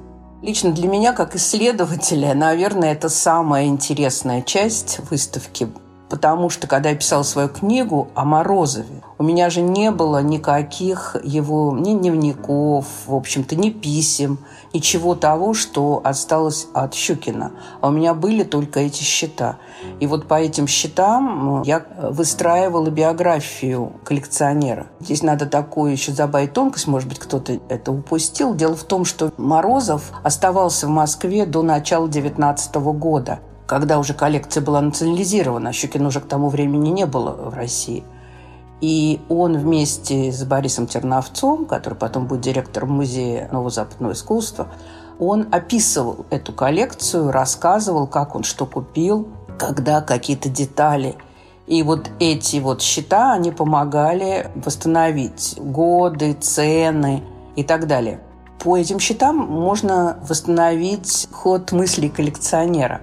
Лично 0.44 0.72
для 0.72 0.88
меня, 0.88 1.14
как 1.14 1.36
исследователя, 1.36 2.36
наверное, 2.36 2.94
это 2.94 3.10
самая 3.10 3.66
интересная 3.66 4.44
часть 4.44 5.00
выставки, 5.10 5.68
потому 6.10 6.50
что, 6.50 6.68
когда 6.68 6.90
я 6.90 6.96
писала 6.96 7.24
свою 7.24 7.50
книгу 7.50 8.10
о 8.16 8.26
Морозове, 8.26 9.04
у 9.18 9.24
меня 9.24 9.50
же 9.50 9.62
не 9.62 9.92
было 9.92 10.22
никаких 10.22 11.16
его 11.24 11.76
ни 11.78 11.94
дневников, 11.94 12.86
в 13.08 13.16
общем-то, 13.16 13.56
ни 13.56 13.70
писем, 13.70 14.40
ничего 14.74 15.16
того, 15.16 15.54
что 15.54 16.02
осталось 16.04 16.68
от 16.74 16.94
Щукина. 16.94 17.52
А 17.82 17.88
у 17.88 17.92
меня 17.92 18.14
были 18.14 18.44
только 18.44 18.82
эти 18.82 19.04
счета. 19.04 19.58
И 20.00 20.08
вот 20.08 20.28
по 20.28 20.36
этим 20.36 20.68
счетам 20.68 21.64
я 21.64 21.86
выстраивала 22.12 22.90
биографию 22.90 23.94
коллекционера. 24.04 24.88
Здесь 25.00 25.24
надо 25.24 25.46
такую 25.48 25.92
еще 25.92 26.12
забавить 26.12 26.54
тонкость, 26.54 26.88
может 26.88 27.10
быть, 27.10 27.20
кто-то 27.20 27.60
это 27.70 27.92
упустил. 27.92 28.54
Дело 28.54 28.76
в 28.76 28.84
том, 28.84 29.06
что 29.06 29.32
Морозов 29.38 30.12
оставался 30.24 30.88
в 30.88 30.92
Москве 30.92 31.46
до 31.46 31.64
начала 31.64 32.08
19 32.08 32.76
года 32.76 33.40
когда 33.68 34.00
уже 34.00 34.14
коллекция 34.14 34.64
была 34.64 34.82
национализирована. 34.82 35.74
Щукин 35.74 36.06
уже 36.06 36.22
к 36.22 36.26
тому 36.26 36.50
времени 36.50 36.90
не 36.90 37.06
было 37.06 37.32
в 37.32 37.54
России– 37.54 38.04
и 38.80 39.20
он 39.28 39.58
вместе 39.58 40.32
с 40.32 40.44
Борисом 40.44 40.86
Терновцом, 40.88 41.66
который 41.66 41.96
потом 41.96 42.28
будет 42.28 42.42
директором 42.42 42.92
музея 42.92 43.50
нового 43.52 43.72
западного 43.72 44.14
искусства, 44.14 44.68
он 45.20 45.48
описывал 45.52 46.26
эту 46.30 46.54
коллекцию, 46.54 47.32
рассказывал, 47.32 48.06
как 48.06 48.36
он 48.36 48.44
что 48.44 48.68
купил, 48.68 49.28
когда 49.58 50.02
какие-то 50.02 50.50
детали. 50.50 51.16
И 51.66 51.82
вот 51.82 52.12
эти 52.20 52.58
вот 52.58 52.84
счета, 52.84 53.34
они 53.34 53.52
помогали 53.52 54.52
восстановить 54.56 55.56
годы, 55.58 56.34
цены 56.34 57.24
и 57.56 57.64
так 57.64 57.88
далее. 57.88 58.22
По 58.60 58.78
этим 58.78 59.00
счетам 59.00 59.38
можно 59.38 60.20
восстановить 60.28 61.28
ход 61.32 61.72
мыслей 61.72 62.10
коллекционера. 62.10 63.02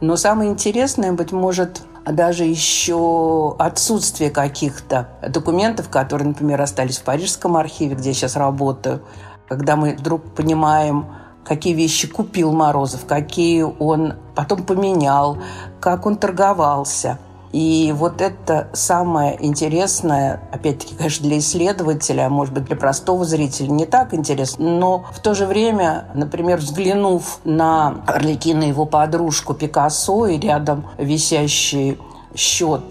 Но 0.00 0.16
самое 0.16 0.50
интересное, 0.50 1.12
быть 1.12 1.32
может, 1.32 1.82
даже 2.04 2.44
еще 2.44 3.54
отсутствие 3.58 4.30
каких-то 4.30 5.08
документов, 5.26 5.88
которые, 5.88 6.28
например, 6.28 6.60
остались 6.60 6.98
в 6.98 7.04
Парижском 7.04 7.56
архиве, 7.56 7.94
где 7.94 8.10
я 8.10 8.14
сейчас 8.14 8.36
работаю, 8.36 9.02
когда 9.48 9.76
мы 9.76 9.96
вдруг 9.98 10.22
понимаем, 10.34 11.06
какие 11.44 11.74
вещи 11.74 12.08
купил 12.08 12.52
Морозов, 12.52 13.06
какие 13.06 13.62
он 13.62 14.14
потом 14.34 14.64
поменял, 14.64 15.38
как 15.80 16.06
он 16.06 16.16
торговался. 16.16 17.18
И 17.54 17.94
вот 17.96 18.20
это 18.20 18.66
самое 18.72 19.38
интересное, 19.38 20.40
опять-таки, 20.50 20.96
конечно, 20.96 21.24
для 21.24 21.38
исследователя, 21.38 22.26
а 22.26 22.28
может 22.28 22.52
быть, 22.52 22.64
для 22.64 22.74
простого 22.74 23.24
зрителя 23.24 23.68
не 23.68 23.86
так 23.86 24.12
интересно, 24.12 24.68
но 24.68 25.04
в 25.12 25.20
то 25.20 25.34
же 25.34 25.46
время, 25.46 26.08
например, 26.14 26.58
взглянув 26.58 27.38
на 27.44 28.02
Орликина 28.08 28.64
и 28.64 28.68
его 28.70 28.86
подружку 28.86 29.54
Пикассо 29.54 30.26
и 30.26 30.40
рядом 30.40 30.84
висящий 30.98 31.96
счет 32.34 32.82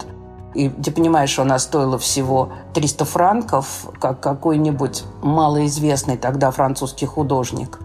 и 0.54 0.68
ты 0.68 0.92
понимаешь, 0.92 1.30
что 1.30 1.42
она 1.42 1.58
стоила 1.58 1.98
всего 1.98 2.52
300 2.74 3.04
франков, 3.04 3.86
как 4.00 4.20
какой-нибудь 4.20 5.02
малоизвестный 5.20 6.16
тогда 6.16 6.52
французский 6.52 7.06
художник. 7.06 7.80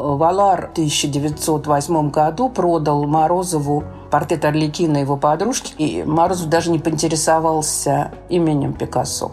Валар 0.00 0.68
в 0.68 0.72
1908 0.72 2.10
году 2.10 2.48
продал 2.48 3.04
Морозову 3.04 3.84
портрет 4.10 4.44
Орликина 4.44 4.98
его 4.98 5.16
подружки, 5.16 5.74
и 5.76 6.02
Морозов 6.02 6.48
даже 6.48 6.70
не 6.70 6.78
поинтересовался 6.78 8.10
именем 8.28 8.72
Пикассо. 8.72 9.32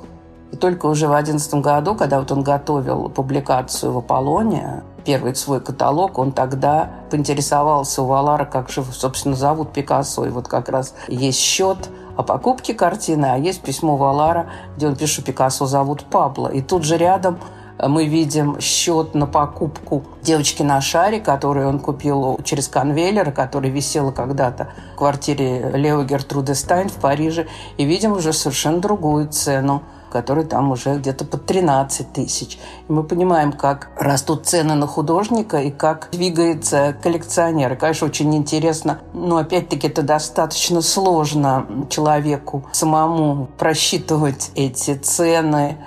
И 0.52 0.56
только 0.56 0.86
уже 0.86 1.08
в 1.08 1.12
2011 1.12 1.54
году, 1.56 1.96
когда 1.96 2.20
вот 2.20 2.32
он 2.32 2.42
готовил 2.42 3.10
публикацию 3.10 3.92
в 3.92 3.98
Аполлоне, 3.98 4.84
первый 5.06 5.36
свой 5.36 5.62
каталог, 5.62 6.18
он 6.18 6.32
тогда 6.32 6.92
поинтересовался 7.10 8.02
у 8.02 8.06
Валара, 8.06 8.46
как 8.46 8.70
же, 8.70 8.84
собственно, 8.84 9.36
зовут 9.36 9.72
Пикассо. 9.72 10.26
И 10.26 10.30
вот 10.30 10.48
как 10.48 10.70
раз 10.70 10.94
есть 11.08 11.40
счет 11.40 11.78
о 12.16 12.24
покупке 12.24 12.74
картины, 12.74 13.26
а 13.26 13.38
есть 13.38 13.62
письмо 13.62 13.96
Валара, 13.96 14.48
где 14.76 14.88
он 14.88 14.96
пишет, 14.96 15.26
Пикассо 15.26 15.66
зовут 15.66 16.06
Пабло. 16.06 16.48
И 16.48 16.62
тут 16.62 16.84
же 16.84 16.98
рядом 16.98 17.40
мы 17.79 18.05
видим 18.05 18.60
счет 18.60 19.13
на 19.13 19.27
покупку 19.27 20.03
девочки 20.22 20.63
на 20.63 20.81
шаре, 20.81 21.19
которую 21.19 21.67
он 21.69 21.79
купил 21.79 22.39
через 22.43 22.67
конвейер, 22.67 23.31
который 23.31 23.69
висела 23.69 24.12
когда-то 24.12 24.69
в 24.93 24.98
квартире 24.98 25.72
Лео 25.74 26.03
Гертруде 26.03 26.55
Стайн 26.55 26.89
в 26.89 26.96
Париже. 26.96 27.48
И 27.77 27.86
видим 27.86 28.13
уже 28.13 28.34
совершенно 28.34 28.79
другую 28.79 29.27
цену 29.29 29.84
которая 30.12 30.46
там 30.46 30.72
уже 30.72 30.98
где-то 30.98 31.25
под 31.25 31.46
13 31.46 32.13
тысяч. 32.13 32.57
И 32.88 32.91
мы 32.91 33.03
понимаем, 33.03 33.51
как 33.51 33.89
растут 33.98 34.46
цены 34.46 34.75
на 34.75 34.88
художника 34.88 35.57
и 35.57 35.72
как 35.72 36.10
двигается 36.12 36.96
коллекционер. 37.03 37.74
И, 37.74 37.75
конечно, 37.75 38.07
очень 38.07 38.34
интересно, 38.36 39.00
но 39.13 39.38
опять-таки 39.38 39.88
это 39.88 40.01
достаточно 40.01 40.81
сложно 40.81 41.67
человеку 41.89 42.65
самому 42.72 43.50
просчитывать 43.57 44.51
эти 44.55 44.96
цены, 44.96 45.77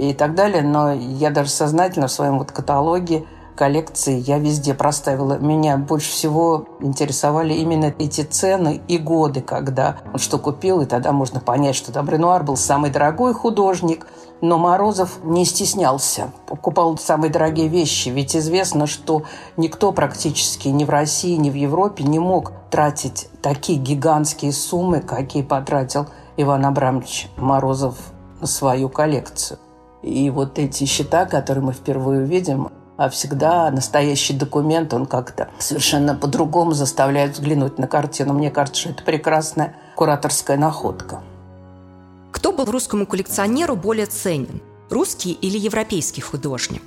и 0.00 0.14
так 0.14 0.34
далее. 0.34 0.62
Но 0.62 0.92
я 0.92 1.30
даже 1.30 1.50
сознательно 1.50 2.08
в 2.08 2.12
своем 2.12 2.38
вот 2.38 2.52
каталоге 2.52 3.24
коллекции 3.60 4.18
я 4.18 4.38
везде 4.38 4.72
проставила. 4.72 5.34
Меня 5.34 5.76
больше 5.76 6.10
всего 6.10 6.64
интересовали 6.80 7.52
именно 7.52 7.92
эти 7.98 8.22
цены 8.22 8.80
и 8.88 8.96
годы, 8.96 9.42
когда 9.42 9.98
он 10.14 10.18
что 10.18 10.38
купил, 10.38 10.80
и 10.80 10.86
тогда 10.86 11.12
можно 11.12 11.40
понять, 11.40 11.76
что 11.76 11.92
там 11.92 12.08
Ренуар 12.08 12.42
был 12.42 12.56
самый 12.56 12.90
дорогой 12.90 13.34
художник, 13.34 14.06
но 14.40 14.56
Морозов 14.56 15.18
не 15.24 15.44
стеснялся, 15.44 16.32
покупал 16.46 16.96
самые 16.96 17.30
дорогие 17.30 17.68
вещи, 17.68 18.08
ведь 18.08 18.34
известно, 18.34 18.86
что 18.86 19.24
никто 19.58 19.92
практически 19.92 20.68
ни 20.68 20.84
в 20.84 20.88
России, 20.88 21.36
ни 21.36 21.50
в 21.50 21.54
Европе 21.54 22.04
не 22.04 22.18
мог 22.18 22.52
тратить 22.70 23.28
такие 23.42 23.78
гигантские 23.78 24.52
суммы, 24.52 25.02
какие 25.02 25.42
потратил 25.42 26.06
Иван 26.38 26.64
Абрамович 26.64 27.28
Морозов 27.36 27.96
на 28.40 28.46
свою 28.46 28.88
коллекцию. 28.88 29.58
И 30.02 30.30
вот 30.30 30.58
эти 30.58 30.84
счета, 30.84 31.26
которые 31.26 31.64
мы 31.64 31.72
впервые 31.72 32.22
увидим, 32.22 32.70
а 32.96 33.08
всегда 33.08 33.70
настоящий 33.70 34.34
документ, 34.34 34.92
он 34.92 35.06
как-то 35.06 35.48
совершенно 35.58 36.14
по-другому 36.14 36.72
заставляет 36.72 37.32
взглянуть 37.32 37.78
на 37.78 37.86
картину. 37.86 38.34
Мне 38.34 38.50
кажется, 38.50 38.82
что 38.82 38.90
это 38.90 39.04
прекрасная 39.04 39.74
кураторская 39.96 40.56
находка. 40.56 41.22
Кто 42.30 42.52
был 42.52 42.66
русскому 42.66 43.06
коллекционеру 43.06 43.76
более 43.76 44.06
ценен? 44.06 44.60
Русский 44.90 45.32
или 45.32 45.58
европейский 45.58 46.20
художник? 46.20 46.82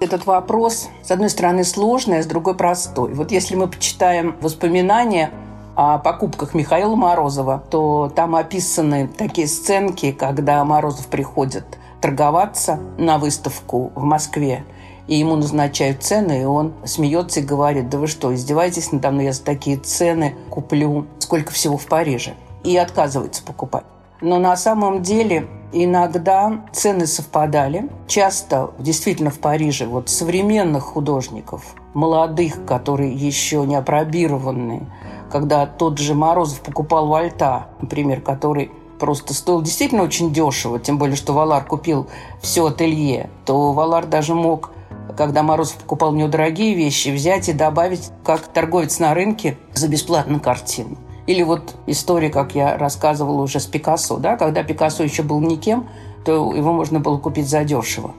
Этот 0.00 0.26
вопрос, 0.26 0.88
с 1.02 1.10
одной 1.10 1.30
стороны, 1.30 1.64
сложный, 1.64 2.18
а 2.18 2.22
с 2.22 2.26
другой 2.26 2.54
простой. 2.54 3.14
Вот 3.14 3.30
если 3.30 3.54
мы 3.54 3.68
почитаем 3.68 4.36
воспоминания 4.42 5.30
о 5.74 5.98
покупках 5.98 6.52
Михаила 6.52 6.94
Морозова, 6.94 7.64
то 7.70 8.12
там 8.14 8.36
описаны 8.36 9.08
такие 9.08 9.46
сценки, 9.46 10.12
когда 10.12 10.62
Морозов 10.64 11.06
приходит 11.06 11.78
торговаться 12.00 12.78
на 12.98 13.18
выставку 13.18 13.92
в 13.94 14.02
Москве, 14.02 14.64
и 15.06 15.16
ему 15.16 15.36
назначают 15.36 16.02
цены, 16.02 16.42
и 16.42 16.44
он 16.44 16.74
смеется 16.84 17.40
и 17.40 17.44
говорит, 17.44 17.88
да 17.88 17.98
вы 17.98 18.06
что, 18.06 18.34
издеваетесь 18.34 18.92
надо 18.92 19.10
мной, 19.10 19.26
я 19.26 19.32
за 19.32 19.44
такие 19.44 19.76
цены 19.76 20.34
куплю 20.50 21.06
сколько 21.18 21.52
всего 21.52 21.76
в 21.76 21.86
Париже. 21.86 22.34
И 22.64 22.76
отказывается 22.76 23.44
покупать. 23.44 23.84
Но 24.20 24.38
на 24.38 24.56
самом 24.56 25.02
деле 25.02 25.46
иногда 25.72 26.64
цены 26.72 27.06
совпадали. 27.06 27.88
Часто 28.06 28.70
действительно 28.78 29.30
в 29.30 29.38
Париже 29.38 29.86
вот 29.86 30.08
современных 30.08 30.84
художников, 30.84 31.74
молодых, 31.94 32.64
которые 32.64 33.12
еще 33.12 33.64
не 33.64 33.76
опробированные, 33.76 34.86
когда 35.30 35.66
тот 35.66 35.98
же 35.98 36.14
Морозов 36.14 36.60
покупал 36.60 37.08
Вальта, 37.08 37.66
например, 37.80 38.20
который 38.20 38.70
просто 38.98 39.34
стоил 39.34 39.62
действительно 39.62 40.02
очень 40.02 40.32
дешево, 40.32 40.78
тем 40.78 40.98
более, 40.98 41.16
что 41.16 41.32
Валар 41.32 41.64
купил 41.64 42.06
все 42.40 42.66
ателье, 42.66 43.30
то 43.44 43.72
Валар 43.72 44.06
даже 44.06 44.34
мог, 44.34 44.70
когда 45.16 45.42
Морозов 45.42 45.76
покупал 45.76 46.12
у 46.12 46.16
него 46.16 46.28
дорогие 46.28 46.74
вещи, 46.74 47.08
взять 47.08 47.48
и 47.48 47.52
добавить, 47.52 48.10
как 48.24 48.46
торговец 48.48 48.98
на 48.98 49.14
рынке, 49.14 49.58
за 49.74 49.88
бесплатную 49.88 50.40
картину. 50.40 50.96
Или 51.26 51.42
вот 51.42 51.74
история, 51.86 52.30
как 52.30 52.54
я 52.54 52.78
рассказывала 52.78 53.42
уже 53.42 53.58
с 53.58 53.66
Пикассо, 53.66 54.18
да, 54.18 54.36
когда 54.36 54.62
Пикассо 54.62 55.02
еще 55.02 55.22
был 55.22 55.40
никем, 55.40 55.88
то 56.24 56.54
его 56.54 56.72
можно 56.72 57.00
было 57.00 57.18
купить 57.18 57.48
задешево. 57.48 58.14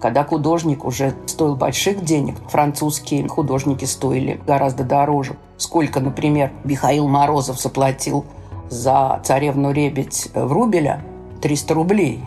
Когда 0.00 0.24
художник 0.24 0.84
уже 0.84 1.14
стоил 1.26 1.56
больших 1.56 2.02
денег, 2.04 2.36
французские 2.48 3.28
художники 3.28 3.84
стоили 3.84 4.40
гораздо 4.46 4.82
дороже. 4.82 5.36
Сколько, 5.58 6.00
например, 6.00 6.52
Михаил 6.64 7.06
Морозов 7.06 7.60
заплатил 7.60 8.24
за 8.70 9.20
царевну 9.24 9.72
Ребедь 9.72 10.30
в 10.34 10.50
Рубеля 10.50 11.02
300 11.42 11.74
рублей. 11.74 12.24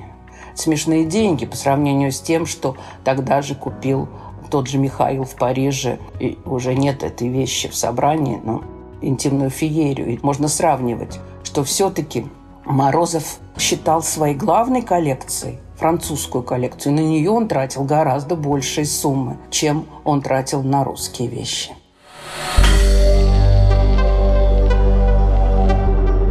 Смешные 0.54 1.06
деньги 1.06 1.48
по 1.48 1.56
сравнению 1.56 2.12
с 2.12 2.22
тем, 2.22 2.46
что 2.46 2.78
тогда 3.04 3.42
же 3.42 3.56
купил 3.56 4.08
тот 4.52 4.68
же 4.68 4.78
Михаил 4.78 5.24
в 5.24 5.34
Париже, 5.36 5.98
и 6.20 6.38
уже 6.46 6.76
нет 6.76 7.02
этой 7.02 7.28
вещи 7.28 7.68
в 7.68 7.76
собрании, 7.76 8.40
но 8.44 8.64
интимную 9.02 9.50
феерию. 9.50 10.14
И 10.14 10.20
можно 10.22 10.48
сравнивать, 10.48 11.20
что 11.44 11.64
все-таки 11.64 12.28
Морозов 12.66 13.40
считал 13.58 14.04
своей 14.04 14.36
главной 14.36 14.84
коллекцией 14.84 15.58
французскую 15.76 16.44
коллекцию. 16.44 16.94
На 16.94 17.00
нее 17.00 17.32
он 17.32 17.48
тратил 17.48 17.84
гораздо 17.84 18.36
большие 18.36 18.86
суммы, 18.86 19.38
чем 19.50 19.86
он 20.04 20.22
тратил 20.22 20.62
на 20.62 20.84
русские 20.84 21.30
вещи. 21.30 21.72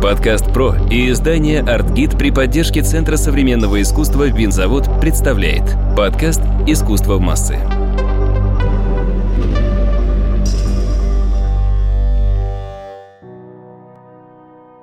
Подкаст 0.02 0.52
«Про» 0.52 0.74
и 0.90 1.12
издание 1.12 1.60
«Артгид» 1.60 2.18
при 2.18 2.32
поддержке 2.32 2.82
Центра 2.82 3.16
современного 3.16 3.80
искусства 3.80 4.24
«Винзавод» 4.24 4.88
представляет 5.00 5.62
подкаст 5.96 6.40
«Искусство 6.66 7.18
в 7.18 7.20
массы». 7.20 7.56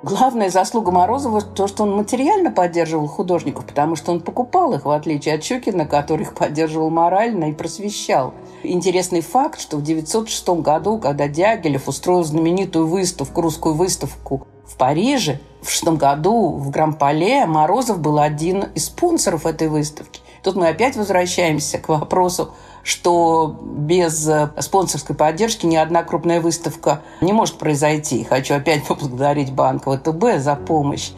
Главная 0.04 0.50
заслуга 0.50 0.92
Морозова– 0.92 1.42
то, 1.54 1.68
что 1.68 1.84
он 1.84 1.98
материально 1.98 2.50
поддерживал 2.50 3.08
художников, 3.08 3.66
потому 3.66 3.98
что 3.98 4.14
он 4.14 4.22
покупал 4.22 4.72
их, 4.72 4.86
в 4.86 4.90
отличие 4.90 5.36
от 5.36 5.44
Щукина, 5.44 5.86
который 5.86 6.22
их 6.22 6.34
поддерживал 6.34 6.90
морально 6.92 7.50
и 7.50 7.54
просвещал. 7.54 8.34
Интересный 8.64 9.20
факт, 9.20 9.60
что 9.60 9.76
в 9.76 9.82
1906 9.82 10.48
году, 10.62 10.98
когда 10.98 11.28
Дягилев 11.28 11.90
устроил 11.90 12.24
знаменитую 12.24 12.88
выставку, 12.88 13.42
русскую 13.42 13.76
выставку 13.76 14.48
в 14.70 14.76
Париже, 14.78 15.40
в 15.62 15.70
шестом 15.70 15.98
году 15.98 16.52
в 16.52 16.70
Грамполе 16.70 17.46
Морозов 17.46 18.00
был 18.00 18.20
один 18.20 18.64
из 18.76 18.86
спонсоров 18.86 19.46
этой 19.46 19.68
выставки. 19.68 20.22
Тут 20.44 20.56
мы 20.56 20.70
опять 20.70 20.96
возвращаемся 20.96 21.80
к 21.80 21.90
вопросу 21.90 22.54
что 22.84 23.56
без 23.62 24.28
э, 24.28 24.50
спонсорской 24.60 25.16
поддержки 25.16 25.66
ни 25.66 25.76
одна 25.76 26.04
крупная 26.04 26.42
выставка 26.42 27.02
не 27.22 27.34
может 27.34 27.58
произойти. 27.58 28.24
Хочу 28.24 28.56
опять 28.56 28.84
поблагодарить 28.88 29.54
Банк 29.54 29.84
ВТБ 29.84 30.40
за 30.40 30.56
помощь. 30.56 31.12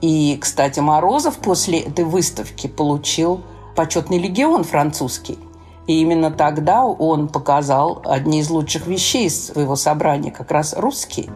И, 0.00 0.36
кстати, 0.40 0.80
Морозов 0.80 1.38
после 1.38 1.80
этой 1.80 2.04
выставки 2.04 2.66
получил 2.66 3.40
почетный 3.74 4.18
легион 4.18 4.64
французский. 4.64 5.38
И 5.86 6.00
именно 6.00 6.30
тогда 6.30 6.84
он 6.84 7.28
показал 7.28 8.02
одни 8.04 8.40
из 8.40 8.50
лучших 8.50 8.86
вещей 8.86 9.30
своего 9.30 9.76
собрания, 9.76 10.30
как 10.30 10.50
раз 10.50 10.74
русские. 10.76 11.30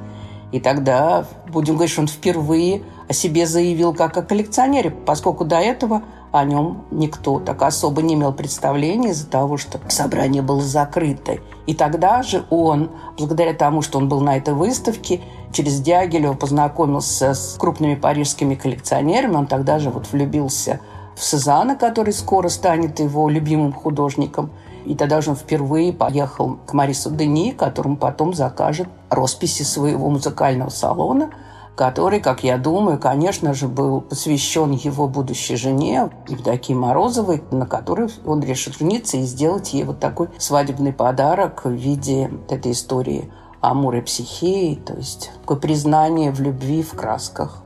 И 0.52 0.60
тогда, 0.60 1.26
будем 1.48 1.74
говорить, 1.74 1.92
что 1.92 2.02
он 2.02 2.08
впервые 2.08 2.82
о 3.08 3.12
себе 3.12 3.46
заявил 3.46 3.94
как 3.94 4.16
о 4.16 4.22
коллекционере, 4.22 4.90
поскольку 4.90 5.44
до 5.44 5.56
этого– 5.56 6.02
о 6.30 6.44
нем 6.44 6.84
никто 6.90 7.40
так 7.40 7.62
особо 7.62 8.02
не 8.02 8.14
имел 8.14 8.32
представления 8.32 9.10
из-за 9.10 9.26
того, 9.26 9.56
что 9.56 9.80
собрание 9.88 10.42
было 10.42 10.60
закрыто. 10.60 11.38
И 11.66 11.74
тогда 11.74 12.22
же 12.22 12.44
он, 12.50 12.90
благодаря 13.16 13.54
тому, 13.54 13.82
что 13.82 13.98
он 13.98 14.08
был 14.08 14.20
на 14.20 14.36
этой 14.36 14.54
выставке, 14.54 15.20
через 15.52 15.80
Дягилева 15.80 16.34
познакомился 16.34 17.32
с 17.34 17.56
крупными 17.58 17.94
парижскими 17.94 18.54
коллекционерами. 18.54 19.36
Он 19.36 19.46
тогда 19.46 19.78
же 19.78 19.90
вот 19.90 20.10
влюбился 20.12 20.80
в 21.16 21.24
Сезана, 21.24 21.76
который 21.76 22.12
скоро 22.12 22.48
станет 22.48 23.00
его 23.00 23.28
любимым 23.28 23.72
художником. 23.72 24.50
И 24.88 24.94
тогда 24.94 25.20
же 25.20 25.30
он 25.30 25.36
впервые 25.36 25.92
поехал 25.92 26.58
к 26.66 26.72
Марису 26.72 27.10
Дени, 27.10 27.52
которому 27.52 27.96
потом 27.96 28.34
закажет 28.34 28.88
росписи 29.10 29.62
своего 29.62 30.08
музыкального 30.08 30.70
салона– 30.70 31.30
который, 31.78 32.18
как 32.18 32.42
я 32.42 32.58
думаю, 32.58 32.98
конечно 32.98 33.54
же, 33.54 33.68
был 33.68 34.00
посвящен 34.00 34.72
его 34.72 35.06
будущей 35.06 35.54
жене 35.54 36.10
Евдокии 36.26 36.72
Морозовой, 36.72 37.40
на 37.52 37.66
которой 37.66 38.08
он 38.26 38.42
решит 38.42 38.76
жениться 38.76 39.16
и 39.16 39.22
сделать 39.22 39.72
ей 39.72 39.84
вот 39.84 40.00
такой 40.00 40.28
свадебный 40.38 40.92
подарок 40.92 41.64
в 41.64 41.70
виде 41.70 42.32
этой 42.50 42.72
истории 42.72 43.30
Амур 43.60 43.94
и 43.94 44.00
психеи, 44.00 44.74
то 44.74 44.94
есть 44.94 45.30
такое 45.42 45.58
признание 45.58 46.32
в 46.32 46.40
любви 46.40 46.82
в 46.82 46.94
красках. 46.94 47.62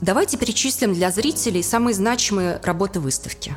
Давайте 0.00 0.36
перечислим 0.36 0.92
для 0.92 1.12
зрителей 1.12 1.62
самые 1.62 1.94
значимые 1.94 2.60
работы 2.64 2.98
выставки. 2.98 3.56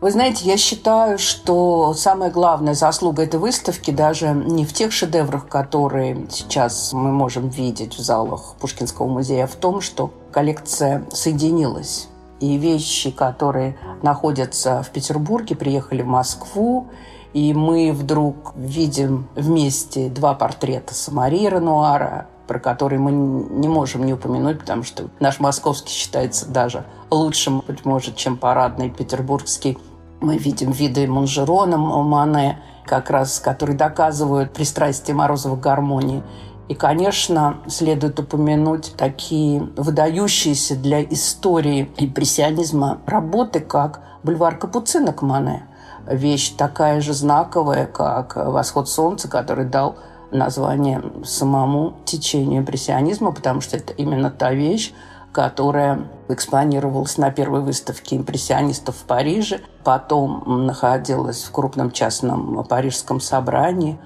Вы 0.00 0.12
знаете, 0.12 0.44
я 0.44 0.56
считаю, 0.56 1.18
что 1.18 1.92
самая 1.92 2.30
главная 2.30 2.74
заслуга 2.74 3.24
этой 3.24 3.40
выставки 3.40 3.90
даже 3.90 4.28
не 4.28 4.64
в 4.64 4.72
тех 4.72 4.92
шедеврах, 4.92 5.48
которые 5.48 6.28
сейчас 6.30 6.92
мы 6.92 7.10
можем 7.10 7.48
видеть 7.48 7.96
в 7.96 8.00
залах 8.00 8.54
Пушкинского 8.60 9.08
музея, 9.08 9.44
а 9.44 9.46
в 9.48 9.56
том, 9.56 9.80
что 9.80 10.12
коллекция 10.30 11.04
соединилась. 11.12 12.08
И 12.38 12.56
вещи, 12.58 13.10
которые 13.10 13.76
находятся 14.02 14.84
в 14.84 14.90
Петербурге, 14.90 15.56
приехали 15.56 16.02
в 16.02 16.06
Москву, 16.06 16.86
и 17.32 17.52
мы 17.52 17.92
вдруг 17.92 18.52
видим 18.54 19.26
вместе 19.34 20.10
два 20.10 20.34
портрета 20.34 20.94
Самари 20.94 21.48
Ренуара, 21.48 22.28
про 22.46 22.60
которые 22.60 23.00
мы 23.00 23.10
не 23.10 23.66
можем 23.66 24.06
не 24.06 24.14
упомянуть, 24.14 24.60
потому 24.60 24.84
что 24.84 25.08
наш 25.18 25.40
московский 25.40 25.92
считается 25.92 26.46
даже 26.46 26.84
лучшим, 27.10 27.64
быть 27.66 27.84
может, 27.84 28.14
чем 28.14 28.36
парадный 28.36 28.90
петербургский 28.90 29.76
мы 30.20 30.36
видим 30.36 30.70
виды 30.70 31.06
Монжерона, 31.06 31.76
Мане, 31.76 32.58
как 32.84 33.10
раз, 33.10 33.38
которые 33.38 33.76
доказывают 33.76 34.52
пристрастие 34.52 35.14
Морозова 35.14 35.56
к 35.56 35.60
гармонии. 35.60 36.22
И, 36.68 36.74
конечно, 36.74 37.58
следует 37.66 38.18
упомянуть 38.20 38.94
такие 38.96 39.60
выдающиеся 39.76 40.76
для 40.76 41.02
истории 41.02 41.90
импрессионизма 41.96 42.98
работы, 43.06 43.60
как 43.60 44.00
«Бульвар 44.22 44.58
Капуцинок» 44.58 45.22
Мане. 45.22 45.64
Вещь 46.06 46.50
такая 46.50 47.00
же 47.00 47.14
знаковая, 47.14 47.86
как 47.86 48.36
«Восход 48.36 48.88
солнца», 48.88 49.28
который 49.28 49.64
дал 49.64 49.96
название 50.30 51.02
самому 51.24 51.94
течению 52.04 52.60
импрессионизма, 52.60 53.32
потому 53.32 53.60
что 53.60 53.76
это 53.76 53.92
именно 53.94 54.30
та 54.30 54.52
вещь, 54.52 54.92
которая 55.32 56.08
экспонировалась 56.28 57.18
на 57.18 57.30
первой 57.30 57.60
выставке 57.60 58.16
импрессионистов 58.16 58.96
в 58.96 59.04
Париже, 59.04 59.60
потом 59.84 60.66
находилась 60.66 61.44
в 61.44 61.52
крупном 61.52 61.90
частном 61.90 62.64
парижском 62.64 63.20
собрании, 63.20 63.98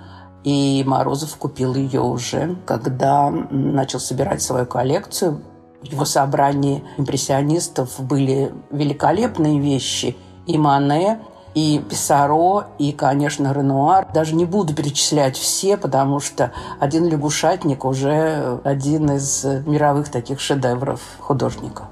и 0.45 0.83
Морозов 0.87 1.37
купил 1.37 1.75
ее 1.75 2.01
уже, 2.01 2.57
когда 2.67 3.31
начал 3.31 4.01
собирать 4.01 4.43
свою 4.43 4.67
коллекцию. 4.67 5.41
В 5.83 5.87
его 5.87 6.05
собрании 6.05 6.85
импрессионистов 6.97 8.01
были 8.01 8.53
великолепные 8.71 9.61
вещи 9.61 10.17
и 10.47 10.59
Мане, 10.59 11.21
и 11.55 11.83
Писаро, 11.89 12.67
и, 12.79 12.93
конечно, 12.93 13.53
Ренуар. 13.53 14.09
Даже 14.13 14.35
не 14.35 14.45
буду 14.45 14.75
перечислять 14.75 15.37
все, 15.37 15.77
потому 15.77 16.21
что 16.21 16.53
один 16.81 17.07
лягушатник 17.07 17.85
уже 17.85 18.61
один 18.65 19.11
из 19.13 19.45
мировых 19.45 20.09
таких 20.09 20.41
шедевров 20.41 21.01
художника. 21.19 21.89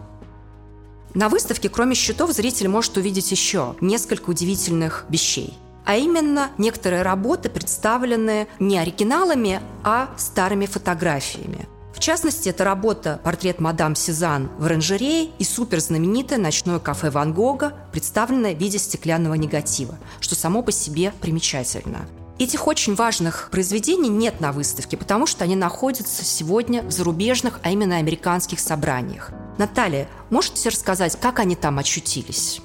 На 1.15 1.29
выставке, 1.29 1.69
кроме 1.69 1.95
счетов, 1.95 2.31
зритель 2.33 2.69
может 2.69 2.97
увидеть 2.97 3.31
еще 3.33 3.75
несколько 3.81 4.31
удивительных 4.31 5.07
вещей. 5.09 5.59
А 5.85 5.97
именно, 5.97 6.51
некоторые 6.57 7.03
работы 7.03 7.49
представлены 7.49 8.47
не 8.61 8.79
оригиналами, 8.79 9.61
а 9.83 10.11
старыми 10.17 10.67
фотографиями. 10.67 11.67
В 12.01 12.03
частности, 12.03 12.49
это 12.49 12.65
работа 12.65 13.21
«Портрет 13.23 13.61
мадам 13.61 13.95
Сезанн 13.95 14.49
в 14.59 14.65
оранжерее» 14.65 15.33
и 15.39 15.45
суперзнаменитое 15.45 16.39
«Ночное 16.39 16.79
кафе 16.79 17.11
Ван 17.11 17.35
Гога», 17.35 17.75
представленное 17.93 18.55
в 18.55 18.59
виде 18.59 18.79
стеклянного 18.79 19.35
негатива, 19.35 19.99
что 20.19 20.35
само 20.35 20.63
по 20.63 20.73
себе 20.73 21.13
примечательно. 21.21 22.09
Этих 22.39 22.67
очень 22.67 22.95
важных 22.95 23.51
произведений 23.53 24.09
нет 24.09 24.41
на 24.41 24.51
выставке, 24.51 24.97
потому 24.97 25.27
что 25.27 25.45
они 25.45 25.57
находятся 25.57 26.25
сегодня 26.25 26.83
в 26.83 26.91
зарубежных, 26.91 27.61
а 27.63 27.71
именно 27.71 27.99
американских 27.99 28.61
собраниях. 28.61 29.31
Наталья, 29.59 30.09
можете 30.31 30.71
рассказать, 30.71 31.19
как 31.21 31.39
они 31.39 31.55
там 31.55 31.79
очутились? 31.79 32.63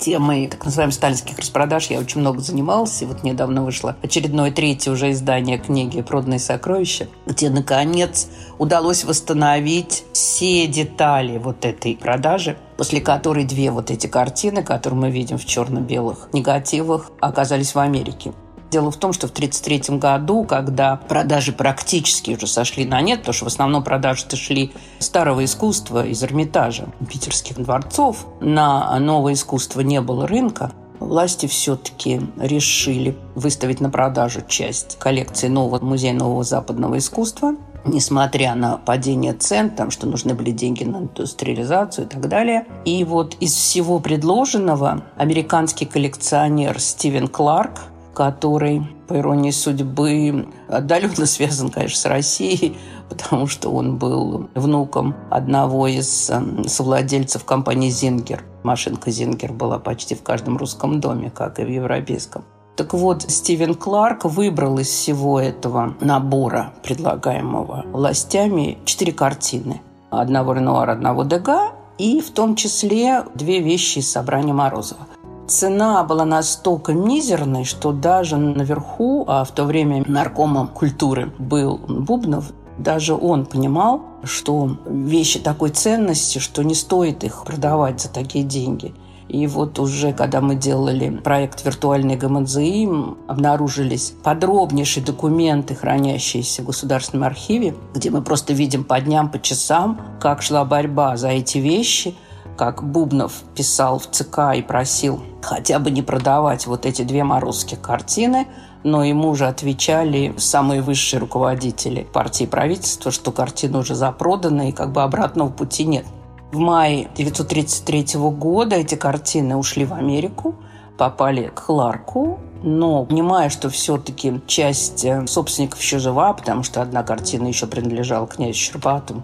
Темой 0.00 0.48
так 0.48 0.64
называемых 0.64 0.94
сталинских 0.94 1.38
распродаж 1.38 1.86
я 1.90 2.00
очень 2.00 2.20
много 2.20 2.40
занималась. 2.40 3.00
И 3.02 3.04
вот 3.04 3.22
недавно 3.22 3.64
вышло 3.64 3.96
очередное 4.02 4.50
третье 4.50 4.90
уже 4.90 5.12
издание 5.12 5.58
книги 5.58 6.00
«Проданные 6.02 6.40
сокровища», 6.40 7.06
где, 7.26 7.50
наконец, 7.50 8.28
удалось 8.58 9.04
восстановить 9.04 10.04
все 10.12 10.66
детали 10.66 11.38
вот 11.38 11.64
этой 11.64 11.96
продажи, 11.96 12.56
после 12.76 13.00
которой 13.00 13.44
две 13.44 13.70
вот 13.70 13.90
эти 13.90 14.06
картины, 14.06 14.62
которые 14.62 14.98
мы 14.98 15.10
видим 15.10 15.38
в 15.38 15.44
черно-белых 15.44 16.30
негативах, 16.32 17.10
оказались 17.20 17.74
в 17.74 17.78
Америке. 17.78 18.32
Дело 18.70 18.92
в 18.92 18.96
том, 18.96 19.12
что 19.12 19.26
в 19.26 19.32
1933 19.32 19.98
году, 19.98 20.44
когда 20.44 20.96
продажи 20.96 21.52
практически 21.52 22.30
уже 22.30 22.46
сошли 22.46 22.84
на 22.84 23.00
нет, 23.00 23.20
потому 23.20 23.34
что 23.34 23.44
в 23.46 23.48
основном 23.48 23.82
продажи-то 23.82 24.36
шли 24.36 24.72
старого 25.00 25.44
искусства 25.44 26.06
из 26.06 26.22
Эрмитажа, 26.22 26.86
питерских 27.08 27.56
дворцов, 27.58 28.26
на 28.40 28.96
новое 29.00 29.32
искусство 29.32 29.80
не 29.80 30.00
было 30.00 30.28
рынка, 30.28 30.70
власти 31.00 31.46
все-таки 31.46 32.20
решили 32.38 33.16
выставить 33.34 33.80
на 33.80 33.90
продажу 33.90 34.42
часть 34.46 34.98
коллекции 35.00 35.48
нового 35.48 35.84
музея 35.84 36.14
нового 36.14 36.44
западного 36.44 36.98
искусства. 36.98 37.56
несмотря 37.86 38.54
на 38.54 38.76
падение 38.76 39.32
цен, 39.32 39.70
там, 39.70 39.90
что 39.90 40.06
нужны 40.06 40.34
были 40.34 40.50
деньги 40.50 40.84
на 40.84 40.98
индустриализацию 40.98 42.06
и 42.06 42.08
так 42.10 42.28
далее. 42.28 42.66
И 42.84 43.04
вот 43.04 43.36
из 43.40 43.54
всего 43.54 44.00
предложенного 44.00 45.02
американский 45.16 45.86
коллекционер 45.86 46.78
Стивен 46.78 47.26
Кларк, 47.26 47.80
который, 48.20 48.82
по 49.08 49.14
иронии 49.16 49.50
судьбы, 49.50 50.46
отдаленно 50.68 51.24
связан, 51.24 51.70
конечно, 51.70 51.98
с 51.98 52.04
Россией, 52.04 52.76
потому 53.08 53.46
что 53.46 53.70
он 53.70 53.96
был 53.96 54.50
внуком 54.54 55.14
одного 55.30 55.86
из 55.86 56.28
эм, 56.28 56.68
совладельцев 56.68 57.46
компании 57.46 57.88
«Зингер». 57.88 58.44
Машинка 58.62 59.10
«Зингер» 59.10 59.54
была 59.54 59.78
почти 59.78 60.14
в 60.14 60.22
каждом 60.22 60.58
русском 60.58 61.00
доме, 61.00 61.30
как 61.30 61.60
и 61.60 61.64
в 61.64 61.70
европейском. 61.70 62.44
Так 62.76 62.92
вот, 62.92 63.22
Стивен 63.22 63.74
Кларк 63.74 64.26
выбрал 64.26 64.78
из 64.78 64.88
всего 64.88 65.40
этого 65.40 65.94
набора, 66.02 66.74
предлагаемого 66.82 67.86
властями, 67.90 68.76
четыре 68.84 69.12
картины. 69.12 69.80
Одного 70.10 70.52
Ренуара, 70.52 70.92
одного 70.92 71.24
Дега 71.24 71.72
и 71.96 72.20
в 72.20 72.32
том 72.32 72.54
числе 72.54 73.24
две 73.34 73.60
вещи 73.60 74.00
из 74.00 74.12
собрания 74.12 74.52
Морозова. 74.52 75.06
Цена 75.50 76.04
была 76.04 76.24
настолько 76.24 76.92
мизерной, 76.92 77.64
что 77.64 77.90
даже 77.90 78.36
наверху, 78.36 79.24
а 79.26 79.42
в 79.42 79.50
то 79.50 79.64
время 79.64 80.04
наркомом 80.06 80.68
культуры 80.68 81.32
был 81.38 81.76
Бубнов, 81.76 82.52
даже 82.78 83.14
он 83.14 83.46
понимал, 83.46 84.00
что 84.22 84.76
вещи 84.86 85.40
такой 85.40 85.70
ценности, 85.70 86.38
что 86.38 86.62
не 86.62 86.76
стоит 86.76 87.24
их 87.24 87.42
продавать 87.44 88.00
за 88.00 88.08
такие 88.08 88.44
деньги– 88.44 88.94
и 89.30 89.46
вот 89.46 89.78
уже, 89.78 90.12
когда 90.12 90.40
мы 90.40 90.56
делали 90.56 91.08
проект 91.08 91.64
«Виртуальный 91.64 92.16
ГМЗИ», 92.16 92.88
обнаружились 93.28 94.12
подробнейшие 94.24 95.04
документы, 95.04 95.76
хранящиеся 95.76 96.62
в 96.62 96.66
Государственном 96.66 97.28
архиве, 97.28 97.76
где 97.94 98.10
мы 98.10 98.22
просто 98.22 98.54
видим 98.54 98.82
по 98.82 99.00
дням, 99.00 99.30
по 99.30 99.40
часам, 99.40 100.00
как 100.20 100.42
шла 100.42 100.64
борьба 100.64 101.16
за 101.16 101.28
эти 101.28 101.58
вещи, 101.58 102.16
как 102.60 102.82
Бубнов 102.82 103.32
писал 103.54 103.98
в 103.98 104.06
ЦК 104.08 104.54
и 104.54 104.60
просил 104.60 105.22
хотя 105.40 105.78
бы 105.78 105.90
не 105.90 106.02
продавать 106.02 106.66
вот 106.66 106.84
эти 106.84 107.00
две 107.00 107.24
морозских 107.24 107.80
картины, 107.80 108.48
но 108.84 109.02
ему 109.02 109.30
уже 109.30 109.46
отвечали 109.46 110.34
самые 110.36 110.82
высшие 110.82 111.20
руководители 111.20 112.06
партии 112.12 112.44
и 112.44 112.46
правительства, 112.46 113.12
что 113.12 113.32
картина 113.32 113.78
уже 113.78 113.94
запродана 113.94 114.68
и 114.68 114.72
как 114.72 114.92
бы 114.92 115.02
обратного 115.02 115.48
пути 115.48 115.86
нет. 115.86 116.04
В 116.52 116.58
мае 116.58 117.06
1933 117.14 118.20
года 118.30 118.76
эти 118.76 118.94
картины 118.94 119.56
ушли 119.56 119.86
в 119.86 119.94
Америку, 119.94 120.54
попали 120.98 121.46
к 121.46 121.64
Кларку, 121.64 122.40
но 122.62 123.06
понимая, 123.06 123.48
что 123.48 123.70
все-таки 123.70 124.38
часть 124.46 125.02
э, 125.06 125.26
собственников 125.26 125.80
еще 125.80 125.98
жива, 125.98 126.34
потому 126.34 126.62
что 126.62 126.82
одна 126.82 127.04
картина 127.04 127.46
еще 127.46 127.66
принадлежала 127.66 128.26
князю 128.26 128.58
Щербатому, 128.58 129.22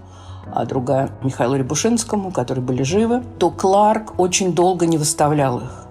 а 0.53 0.65
другая 0.65 1.11
Михаилу 1.23 1.57
Рябушинскому, 1.57 2.31
которые 2.31 2.65
были 2.65 2.83
живы, 2.83 3.23
то 3.39 3.51
Кларк 3.51 4.19
очень 4.19 4.53
долго 4.53 4.87
не 4.87 4.99
выставлял 4.99 5.59
их. 5.59 5.87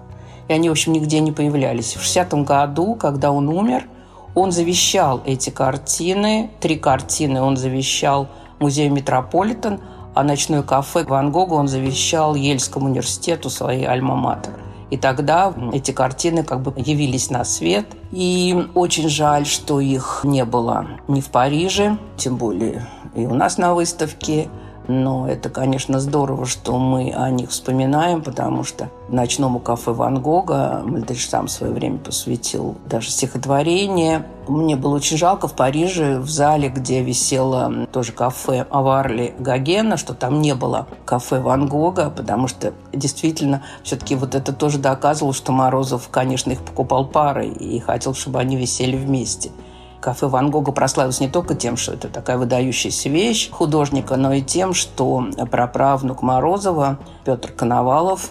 И 0.48 0.52
они, 0.52 0.68
в 0.68 0.72
общем, 0.72 0.92
нигде 0.92 1.20
не 1.20 1.32
появлялись. 1.32 1.96
В 1.96 2.02
60 2.02 2.44
году, 2.44 2.94
когда 2.94 3.32
он 3.32 3.48
умер, 3.48 3.88
он 4.34 4.52
завещал 4.52 5.22
эти 5.24 5.50
картины, 5.50 6.50
три 6.60 6.76
картины 6.76 7.42
он 7.42 7.56
завещал 7.56 8.28
музею 8.58 8.92
Метрополитен– 8.92 9.80
а 10.16 10.22
ночное 10.22 10.62
кафе 10.62 11.04
Ван 11.04 11.30
Гога 11.30 11.52
он 11.52 11.68
завещал 11.68 12.34
Ельскому 12.34 12.86
университету 12.86 13.50
своей 13.50 13.84
альма-матер. 13.84 14.54
И 14.90 14.96
тогда 14.96 15.52
эти 15.72 15.90
картины 15.90 16.44
как 16.44 16.62
бы 16.62 16.72
явились 16.76 17.30
на 17.30 17.44
свет. 17.44 17.86
И 18.12 18.68
очень 18.74 19.08
жаль, 19.08 19.46
что 19.46 19.80
их 19.80 20.20
не 20.24 20.44
было 20.44 20.86
ни 21.08 21.20
в 21.20 21.28
Париже, 21.28 21.98
тем 22.16 22.36
более 22.36 22.86
и 23.16 23.24
у 23.24 23.34
нас 23.34 23.56
на 23.56 23.74
выставке, 23.74 24.48
но 24.88 25.28
это, 25.28 25.48
конечно, 25.48 26.00
здорово, 26.00 26.46
что 26.46 26.78
мы 26.78 27.12
о 27.12 27.30
них 27.30 27.50
вспоминаем, 27.50 28.22
потому 28.22 28.64
что 28.64 28.90
ночному 29.08 29.58
кафе 29.58 29.92
Ван 29.92 30.20
Гога 30.20 30.82
Мальдыш 30.84 31.28
сам 31.28 31.46
в 31.46 31.50
свое 31.50 31.72
время 31.72 31.98
посвятил 31.98 32.76
даже 32.86 33.10
стихотворение. 33.10 34.26
Мне 34.48 34.76
было 34.76 34.96
очень 34.96 35.16
жалко 35.16 35.48
в 35.48 35.54
Париже, 35.54 36.18
в 36.18 36.30
зале, 36.30 36.68
где 36.68 37.02
висело 37.02 37.86
тоже 37.92 38.12
кафе 38.12 38.66
Аварли 38.70 39.34
Гогена, 39.38 39.96
что 39.96 40.14
там 40.14 40.40
не 40.40 40.54
было 40.54 40.86
кафе 41.04 41.40
Ван 41.40 41.68
Гога, 41.68 42.10
потому 42.10 42.46
что 42.46 42.72
действительно 42.92 43.62
все-таки 43.82 44.14
вот 44.14 44.34
это 44.34 44.52
тоже 44.52 44.78
доказывало, 44.78 45.34
что 45.34 45.52
Морозов, 45.52 46.08
конечно, 46.10 46.52
их 46.52 46.60
покупал 46.60 47.06
парой 47.06 47.48
и 47.48 47.80
хотел, 47.80 48.14
чтобы 48.14 48.38
они 48.38 48.56
висели 48.56 48.96
вместе. 48.96 49.50
Кафе 50.06 50.28
Ван 50.28 50.52
Гога 50.52 50.70
прославилось 50.70 51.18
не 51.18 51.26
только 51.26 51.56
тем, 51.56 51.76
что 51.76 51.92
это 51.92 52.06
такая 52.06 52.38
выдающаяся 52.38 53.08
вещь 53.08 53.50
художника, 53.50 54.14
но 54.14 54.34
и 54.34 54.40
тем, 54.40 54.72
что 54.72 55.26
праправнук 55.50 56.22
Морозова 56.22 57.00
Петр 57.24 57.50
Коновалов 57.50 58.30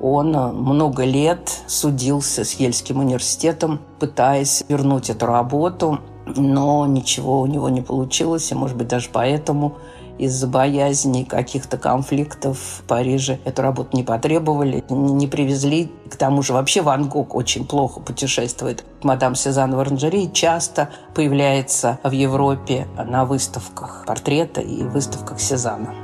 он 0.00 0.28
много 0.30 1.02
лет 1.02 1.50
судился 1.66 2.44
с 2.44 2.52
Ельским 2.52 3.00
университетом, 3.00 3.80
пытаясь 3.98 4.62
вернуть 4.68 5.10
эту 5.10 5.26
работу, 5.26 5.98
но 6.26 6.86
ничего 6.86 7.40
у 7.40 7.46
него 7.46 7.68
не 7.70 7.80
получилось, 7.80 8.52
и, 8.52 8.54
может 8.54 8.76
быть, 8.76 8.86
даже 8.86 9.08
поэтому 9.12 9.78
из-за 10.18 10.46
боязни 10.46 11.24
каких-то 11.24 11.78
конфликтов 11.78 12.58
в 12.58 12.82
Париже 12.84 13.38
эту 13.44 13.62
работу 13.62 13.96
не 13.96 14.02
потребовали, 14.02 14.84
не 14.88 15.26
привезли. 15.26 15.90
К 16.10 16.16
тому 16.16 16.42
же 16.42 16.52
вообще 16.52 16.82
Ван 16.82 17.08
Гог 17.08 17.34
очень 17.34 17.66
плохо 17.66 18.00
путешествует. 18.00 18.84
Мадам 19.02 19.34
Сезанн 19.34 19.74
в 19.74 19.80
оранжерее 19.80 20.30
часто 20.30 20.90
появляется 21.14 21.98
в 22.02 22.10
Европе 22.10 22.86
на 22.96 23.24
выставках 23.24 24.04
портрета 24.06 24.60
и 24.60 24.82
выставках 24.82 25.40
Сезанна. 25.40 25.94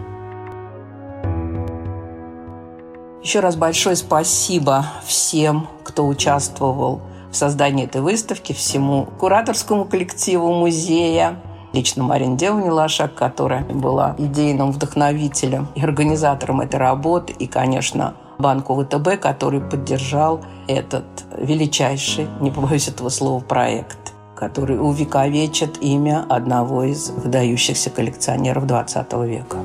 Еще 3.23 3.39
раз 3.39 3.55
большое 3.55 3.95
спасибо 3.95 4.85
всем, 5.05 5.69
кто 5.85 6.07
участвовал 6.07 7.03
в 7.31 7.37
создании 7.37 7.85
этой 7.85 8.01
выставки, 8.01 8.53
всему 8.53 9.07
кураторскому 9.19 9.85
коллективу 9.85 10.53
музея, 10.53 11.41
лично 11.73 12.05
Марин 12.05 12.37
Девни 12.37 12.69
Лашак, 12.69 13.15
которая 13.15 13.65
была 13.65 14.15
идейным 14.19 14.73
вдохновителем 14.73 15.69
и 15.75 15.83
организатором 15.83 16.61
этой 16.61 16.77
работы, 16.77 17.33
и, 17.33 17.47
конечно, 17.47 18.15
банку 18.39 18.75
ВТБ, 18.83 19.21
который 19.21 19.61
поддержал 19.61 20.41
этот 20.67 21.05
величайший, 21.37 22.27
не 22.41 22.51
побоюсь 22.51 22.89
этого 22.89 23.09
слова, 23.09 23.41
проект 23.41 23.99
который 24.43 24.77
увековечит 24.77 25.81
имя 25.81 26.27
одного 26.29 26.83
из 26.83 27.11
выдающихся 27.11 27.91
коллекционеров 27.91 28.65
XX 28.65 29.25
века. 29.25 29.59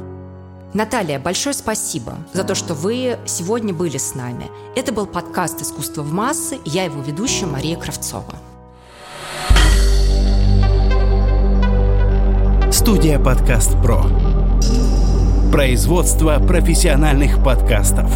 Наталья, 0.76 1.18
большое 1.18 1.56
спасибо 1.56 2.14
за 2.32 2.44
то, 2.44 2.54
что 2.54 2.76
вы 2.76 3.18
сегодня 3.26 3.74
были 3.74 3.98
с 3.98 4.14
нами. 4.14 4.46
Это 4.76 4.94
был 4.94 5.08
подкаст 5.08 5.60
«Искусство 5.64 6.04
в 6.04 6.14
массы». 6.14 6.60
Я 6.64 6.84
его 6.84 7.02
ведущая 7.02 7.48
Мария 7.48 7.76
Кравцова. 7.76 8.36
Студия 12.72 13.18
«Подкаст 13.18 13.82
Про». 13.82 14.04
Производство 15.52 16.38
профессиональных 16.40 17.42
подкастов. 17.44 18.12